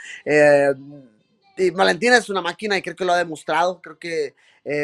y 1.59 1.71
Valentina 1.71 2.17
es 2.17 2.31
una 2.31 2.41
máquina 2.41 2.79
y 2.79 2.83
creo 2.83 2.97
que 2.97 3.05
lo 3.05 3.13
ha 3.13 3.19
demostrado. 3.19 3.83
Creo 3.83 3.99
que 3.99 4.35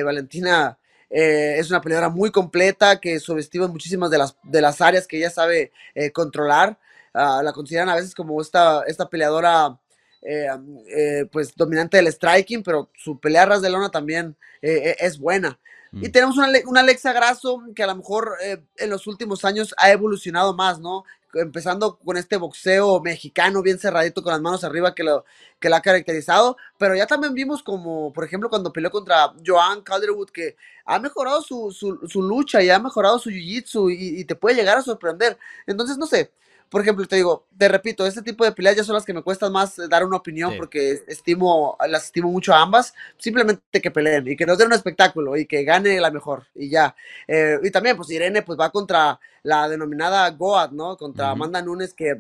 Valentina 0.05 0.77
es 1.09 1.71
una 1.71 1.81
peleadora 1.81 2.11
muy 2.11 2.31
completa 2.31 3.01
que 3.01 3.21
subestima 3.21 3.69
muchísimas 3.69 4.11
de 4.11 4.19
las, 4.19 4.37
de 4.43 4.61
las 4.61 4.81
áreas 4.83 5.07
que 5.07 5.17
ella 5.17 5.31
sabe 5.31 5.73
controlar. 6.13 6.77
Ah, 7.15 7.43
la 7.45 7.53
consideran 7.53 7.89
a 7.89 7.95
veces 7.95 8.13
como 8.13 8.41
esta, 8.43 8.83
esta 8.89 9.09
peleadora 9.09 9.79
eh, 10.21 10.49
eh, 10.89 11.27
pues 11.31 11.55
dominante 11.55 11.99
del 11.99 12.09
striking, 12.09 12.63
pero 12.65 12.91
su 12.97 13.21
pelea 13.21 13.47
ras 13.47 13.63
de 13.63 13.71
lona 13.71 13.91
también 13.91 14.37
eh, 14.63 14.97
es 14.99 15.19
buena. 15.19 15.61
Y 15.93 16.09
mm. 16.09 16.13
tenemos 16.13 16.37
una, 16.37 16.49
una, 16.67 16.81
Alexa 16.81 17.13
Grasso 17.13 17.63
que 17.77 17.85
a 17.85 17.87
lo 17.87 17.95
mejor 17.95 18.33
en 18.41 18.91
los 18.91 19.07
últimos 19.07 19.45
años 19.45 19.75
ha 19.79 19.93
evolucionado 19.93 20.55
más, 20.55 20.81
¿no? 20.81 21.05
Empezando 21.35 21.99
con 21.99 22.17
este 22.17 22.37
boxeo 22.37 23.01
mexicano 23.01 23.63
bien 23.63 23.79
cerradito 23.79 24.23
con 24.23 24.33
las 24.33 24.41
manos 24.41 24.65
arriba 24.65 24.95
que 24.95 25.05
lo, 25.05 25.25
que 25.61 25.69
la 25.69 25.77
ha 25.77 25.83
caracterizado, 25.83 26.57
pero 26.79 26.97
ya 26.97 27.07
también 27.07 27.35
vimos 27.35 27.63
como, 27.63 28.13
por 28.13 28.25
ejemplo, 28.25 28.49
cuando 28.49 28.73
peleó 28.73 28.91
contra 28.91 29.35
Joan 29.47 29.83
Calderwood, 29.83 30.31
que 30.31 30.57
ha 30.85 30.99
mejorado 30.99 31.43
su, 31.43 31.71
su, 31.71 32.09
su 32.09 32.23
lucha 32.23 32.63
y 32.63 32.71
ha 32.71 32.79
mejorado 32.79 33.19
su 33.19 33.31
jiu-jitsu 33.31 33.93
y, 33.93 34.21
y, 34.21 34.25
te 34.25 34.35
puede 34.35 34.57
llegar 34.57 34.79
a 34.79 34.83
sorprender. 34.83 35.39
Entonces, 35.67 35.99
no 35.99 36.07
sé, 36.07 36.33
por 36.69 36.81
ejemplo, 36.81 37.07
te 37.07 37.17
digo, 37.17 37.47
te 37.57 37.69
repito, 37.69 38.07
este 38.07 38.23
tipo 38.23 38.45
de 38.45 38.53
peleas 38.53 38.77
ya 38.77 38.85
son 38.85 38.95
las 38.95 39.05
que 39.05 39.15
me 39.15 39.23
cuestan 39.23 39.53
más 39.53 39.77
dar 39.89 40.05
una 40.05 40.17
opinión 40.17 40.55
porque 40.57 41.03
estimo, 41.07 41.77
las 41.89 42.07
estimo 42.07 42.31
mucho 42.31 42.53
a 42.53 42.63
ambas. 42.63 42.95
Simplemente 43.17 43.81
que 43.81 43.91
peleen 43.91 44.27
y 44.27 44.37
que 44.37 44.47
nos 44.47 44.59
den 44.59 44.69
un 44.69 44.73
espectáculo 44.73 45.37
y 45.37 45.47
que 45.47 45.63
gane 45.65 46.01
la 46.01 46.11
mejor 46.11 46.47
y 46.55 46.69
ya. 46.69 46.97
Eh, 47.29 47.59
y 47.63 47.71
también, 47.71 47.97
pues 47.97 48.11
Irene 48.11 48.43
pues 48.43 48.59
va 48.59 48.71
contra 48.71 49.21
la 49.43 49.69
denominada 49.69 50.29
Goat, 50.31 50.73
¿no? 50.73 50.97
Contra 50.97 51.31
Amanda 51.31 51.63
Nunes 51.63 51.95
que 51.95 52.19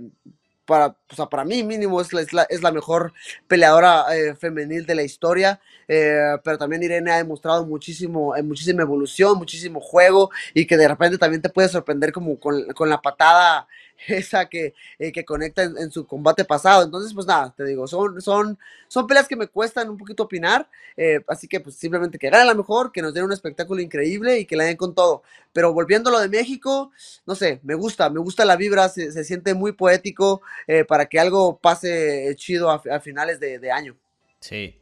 para, 0.65 0.95
para 1.31 1.45
mí 1.45 1.63
mínimo 1.63 2.01
es 2.01 2.13
la, 2.13 2.43
es 2.45 2.63
la, 2.63 2.73
mejor 2.73 3.13
peleadora 3.47 4.07
eh, 4.17 4.35
femenil 4.35 4.87
de 4.87 4.95
la 4.95 5.03
historia, 5.03 5.61
eh, 5.89 6.37
pero 6.43 6.59
también 6.59 6.83
Irene 6.83 7.13
ha 7.13 7.17
demostrado 7.19 7.67
muchísimo, 7.67 8.35
muchísima 8.43 8.83
evolución, 8.83 9.37
muchísimo 9.37 9.81
juego 9.81 10.31
y 10.55 10.67
que 10.67 10.77
de 10.77 10.89
repente 10.89 11.19
también 11.19 11.43
te 11.43 11.51
puede 11.51 11.69
sorprender 11.69 12.13
como 12.13 12.39
con, 12.39 12.73
con 12.73 12.89
la 12.89 13.03
patada 13.03 13.67
esa 14.09 14.49
que, 14.49 14.75
eh, 14.99 15.13
que 15.13 15.25
conecta 15.25 15.63
en, 15.63 15.91
su 15.91 16.07
combate 16.07 16.45
pasado. 16.45 16.85
Entonces, 16.85 17.13
pues 17.15 17.27
nada, 17.27 17.55
te 17.57 17.65
digo, 17.65 17.87
son, 17.87 18.21
son, 18.21 18.59
son 18.89 19.07
peleas 19.07 19.29
que 19.29 19.37
me 19.37 19.47
cuestan 19.47 19.89
un 19.89 19.97
poquito 19.97 20.25
opinar, 20.25 20.69
eh, 20.97 21.21
así 21.29 21.49
que 21.49 21.61
pues 21.61 21.77
simplemente 21.77 22.19
que 22.19 22.31
gane 22.31 22.45
la 22.45 22.55
mejor, 22.55 22.93
que 22.93 23.03
nos 23.03 23.15
den 23.15 23.25
un 23.25 23.33
espectáculo 23.33 23.81
increíble 23.81 24.39
y 24.39 24.47
que 24.47 24.57
la 24.57 24.65
den 24.65 24.77
con 24.77 24.95
todo. 24.95 25.23
Pero 25.53 25.73
volviendo 25.73 26.11
a 26.11 26.13
lo 26.13 26.21
de 26.21 26.29
México, 26.29 26.91
no 27.27 27.35
sé, 27.35 27.61
me 27.63 27.75
gusta, 27.75 28.11
me 28.11 28.21
gusta 28.21 28.45
la 28.45 28.57
vibra, 28.57 28.89
se, 28.89 29.13
se 29.13 29.25
siente 29.25 29.55
muy 29.55 29.73
poético 29.73 30.43
eh, 30.67 30.85
para 30.85 31.07
que 31.07 31.21
algo 31.21 31.59
pase 31.59 32.35
chido 32.37 32.71
a, 32.71 32.83
a 32.91 33.01
finales 33.01 33.41
de, 33.41 33.59
de 33.59 33.71
año. 33.71 33.97
Sí. 34.41 34.77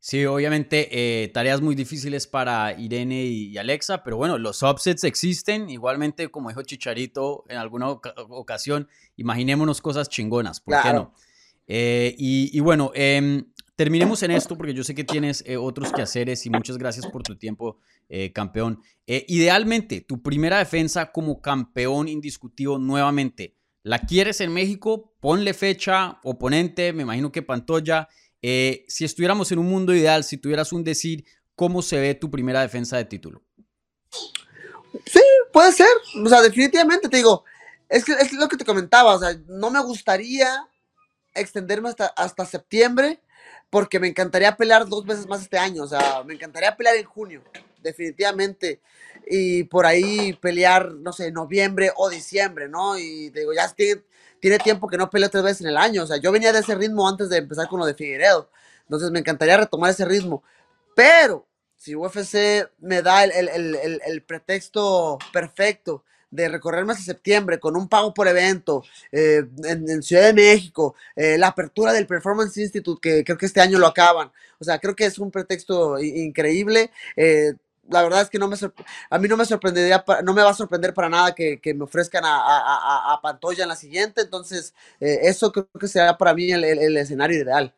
Sí, 0.00 0.24
obviamente 0.24 0.88
eh, 0.92 1.28
tareas 1.28 1.60
muy 1.60 1.74
difíciles 1.74 2.26
para 2.26 2.78
Irene 2.78 3.24
y, 3.24 3.58
Alexa, 3.58 4.04
pero 4.04 4.16
bueno, 4.16 4.38
los 4.38 4.62
upsets 4.62 5.04
existen. 5.04 5.68
Igualmente, 5.68 6.28
como 6.28 6.48
dijo 6.48 6.62
Chicharito 6.62 7.44
en 7.48 7.56
alguna 7.56 7.90
ocasión, 7.90 8.88
imaginémonos 9.16 9.80
cosas 9.80 10.08
chingonas, 10.08 10.60
¿por 10.60 10.80
qué 10.82 10.92
no? 10.92 11.12
Eh, 11.66 12.14
y, 12.18 12.60
bueno, 12.60 12.92
em, 12.94 13.46
terminemos 13.74 14.22
en 14.22 14.30
esto 14.30 14.56
porque 14.56 14.74
yo 14.74 14.84
sé 14.84 14.94
que 14.94 15.02
tienes 15.02 15.42
eh, 15.44 15.56
otros 15.56 15.92
quehaceres 15.92 16.46
y 16.46 16.50
muchas 16.50 16.78
gracias 16.78 17.06
por 17.08 17.22
tu 17.22 17.36
tiempo, 17.36 17.80
campeón. 18.32 18.80
idealmente, 19.06 20.00
tu 20.02 20.22
primera 20.22 20.58
defensa 20.58 21.10
como 21.10 21.40
campeón 21.40 22.06
indiscutido 22.06 22.78
nuevamente, 22.78 23.56
¿la 23.82 23.98
quieres 23.98 24.40
en 24.40 24.52
México? 24.52 25.16
Ponle 25.18 25.52
fecha, 25.54 26.20
oponente, 26.22 26.92
me 26.92 27.02
imagino 27.02 27.32
que 27.32 27.42
Pantoya. 27.42 28.08
Eh, 28.48 28.84
si 28.86 29.04
estuviéramos 29.04 29.50
en 29.50 29.58
un 29.58 29.66
mundo 29.66 29.92
ideal, 29.92 30.22
si 30.22 30.36
tuvieras 30.36 30.72
un 30.72 30.84
decir, 30.84 31.24
¿cómo 31.56 31.82
se 31.82 31.98
ve 31.98 32.14
tu 32.14 32.30
primera 32.30 32.60
defensa 32.60 32.96
de 32.96 33.04
título? 33.04 33.42
Sí, 35.04 35.20
puede 35.52 35.72
ser. 35.72 35.88
O 36.24 36.28
sea, 36.28 36.40
definitivamente 36.42 37.08
te 37.08 37.16
digo, 37.16 37.42
es 37.88 38.04
que 38.04 38.12
es 38.12 38.32
lo 38.34 38.46
que 38.46 38.56
te 38.56 38.64
comentaba. 38.64 39.16
O 39.16 39.18
sea, 39.18 39.36
no 39.48 39.68
me 39.72 39.82
gustaría 39.82 40.64
extenderme 41.34 41.88
hasta, 41.88 42.06
hasta 42.06 42.46
septiembre 42.46 43.20
porque 43.68 43.98
me 43.98 44.06
encantaría 44.06 44.56
pelear 44.56 44.86
dos 44.86 45.04
veces 45.04 45.26
más 45.26 45.42
este 45.42 45.58
año. 45.58 45.82
O 45.82 45.88
sea, 45.88 46.22
me 46.24 46.34
encantaría 46.34 46.76
pelear 46.76 46.94
en 46.94 47.04
junio, 47.04 47.42
definitivamente. 47.82 48.80
Y 49.28 49.64
por 49.64 49.86
ahí 49.86 50.34
pelear, 50.34 50.92
no 50.92 51.12
sé, 51.12 51.32
noviembre 51.32 51.90
o 51.96 52.08
diciembre, 52.08 52.68
¿no? 52.68 52.96
Y 52.96 53.28
te 53.30 53.40
digo, 53.40 53.52
ya 53.52 53.68
tiene, 53.74 54.02
tiene 54.46 54.60
tiempo 54.60 54.86
que 54.86 54.96
no 54.96 55.10
pelea 55.10 55.28
tres 55.28 55.42
veces 55.42 55.62
en 55.62 55.66
el 55.70 55.76
año. 55.76 56.04
O 56.04 56.06
sea, 56.06 56.18
yo 56.18 56.30
venía 56.30 56.52
de 56.52 56.60
ese 56.60 56.76
ritmo 56.76 57.08
antes 57.08 57.28
de 57.28 57.38
empezar 57.38 57.66
con 57.66 57.80
lo 57.80 57.86
de 57.86 57.94
Figueredo. 57.94 58.48
Entonces 58.82 59.10
me 59.10 59.18
encantaría 59.18 59.56
retomar 59.56 59.90
ese 59.90 60.04
ritmo. 60.04 60.44
Pero 60.94 61.48
si 61.74 61.96
UFC 61.96 62.70
me 62.78 63.02
da 63.02 63.24
el, 63.24 63.32
el, 63.32 63.74
el, 63.74 64.00
el 64.06 64.22
pretexto 64.22 65.18
perfecto 65.32 66.04
de 66.30 66.48
recorrerme 66.48 66.92
hasta 66.92 67.04
septiembre 67.04 67.58
con 67.58 67.76
un 67.76 67.88
pago 67.88 68.14
por 68.14 68.28
evento 68.28 68.84
eh, 69.10 69.42
en, 69.64 70.00
Ciudad 70.04 70.22
de 70.22 70.32
México, 70.32 70.94
eh, 71.16 71.36
la 71.38 71.48
apertura 71.48 71.92
del 71.92 72.06
Performance 72.06 72.56
Institute, 72.58 73.00
que 73.00 73.24
creo 73.24 73.36
que 73.36 73.46
este 73.46 73.60
año 73.60 73.80
lo 73.80 73.88
acaban. 73.88 74.30
O 74.60 74.64
sea, 74.64 74.78
creo 74.78 74.94
que 74.94 75.06
es 75.06 75.18
un 75.18 75.32
pretexto 75.32 75.98
increíble. 75.98 76.92
Eh, 77.16 77.54
la 77.90 78.02
verdad 78.02 78.22
es 78.22 78.30
que 78.30 78.38
no 78.38 78.48
me 78.48 78.56
a 79.10 79.18
mí 79.18 79.28
no 79.28 79.36
me 79.36 79.44
sorprendería, 79.44 80.04
no 80.24 80.34
me 80.34 80.42
va 80.42 80.50
a 80.50 80.54
sorprender 80.54 80.92
para 80.94 81.08
nada 81.08 81.34
que, 81.34 81.60
me 81.74 81.84
ofrezcan 81.84 82.22
a, 82.26 83.18
Pantoya 83.22 83.62
en 83.62 83.68
la 83.68 83.76
siguiente. 83.76 84.22
Entonces, 84.22 84.74
eso 85.00 85.52
creo 85.52 85.68
que 85.78 85.88
será 85.88 86.16
para 86.16 86.34
mí 86.34 86.50
el, 86.50 86.96
escenario 86.96 87.42
ideal. 87.42 87.72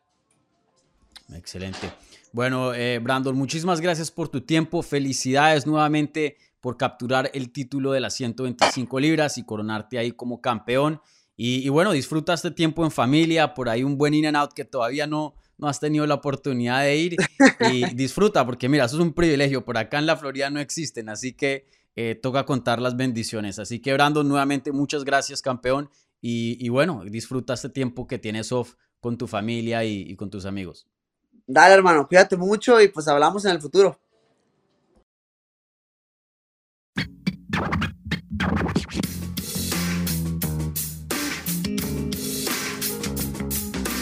Excelente. 1.33 1.91
Bueno, 2.31 2.71
Brandon, 3.01 3.35
muchísimas 3.35 3.81
gracias 3.81 4.11
por 4.11 4.29
tu 4.29 4.41
tiempo. 4.41 4.81
Felicidades 4.81 5.65
nuevamente 5.65 6.37
por 6.61 6.77
capturar 6.77 7.31
el 7.33 7.51
título 7.51 7.91
de 7.91 8.01
las 8.01 8.15
125 8.15 8.99
libras 8.99 9.37
y 9.37 9.43
coronarte 9.43 9.97
ahí 9.97 10.11
como 10.11 10.41
campeón. 10.41 11.01
Y, 11.41 11.69
bueno, 11.69 11.93
disfruta 11.93 12.33
este 12.33 12.51
tiempo 12.51 12.83
en 12.83 12.91
familia, 12.91 13.53
por 13.53 13.69
ahí 13.69 13.85
un 13.85 13.97
buen 13.97 14.13
in 14.13 14.25
and 14.25 14.35
out 14.35 14.51
que 14.51 14.65
todavía 14.65 15.07
no, 15.07 15.35
no 15.59 15.67
has 15.67 15.79
tenido 15.79 16.07
la 16.07 16.15
oportunidad 16.15 16.81
de 16.83 16.95
ir. 16.95 17.15
Y 17.71 17.85
disfruta, 17.95 18.45
porque 18.45 18.69
mira, 18.69 18.85
eso 18.85 18.95
es 18.95 19.01
un 19.01 19.13
privilegio. 19.13 19.63
Por 19.63 19.77
acá 19.77 19.99
en 19.99 20.05
la 20.05 20.17
Florida 20.17 20.49
no 20.49 20.59
existen, 20.59 21.09
así 21.09 21.33
que 21.33 21.67
eh, 21.95 22.15
toca 22.15 22.45
contar 22.45 22.81
las 22.81 22.95
bendiciones. 22.95 23.59
Así 23.59 23.79
que, 23.79 23.93
Brandon, 23.93 24.27
nuevamente 24.27 24.71
muchas 24.71 25.03
gracias, 25.03 25.41
campeón. 25.41 25.89
Y, 26.21 26.67
bueno, 26.67 27.03
disfruta 27.05 27.53
este 27.53 27.69
tiempo 27.69 28.05
que 28.05 28.17
tienes 28.17 28.51
off 28.51 28.75
con 28.99 29.17
tu 29.17 29.27
familia 29.27 29.85
y, 29.85 30.01
y 30.01 30.15
con 30.15 30.29
tus 30.29 30.45
amigos. 30.45 30.87
Dale, 31.47 31.75
hermano, 31.75 32.07
cuídate 32.07 32.35
mucho 32.35 32.81
y 32.81 32.89
pues 32.89 33.07
hablamos 33.07 33.45
en 33.45 33.51
el 33.51 33.61
futuro. 33.61 33.99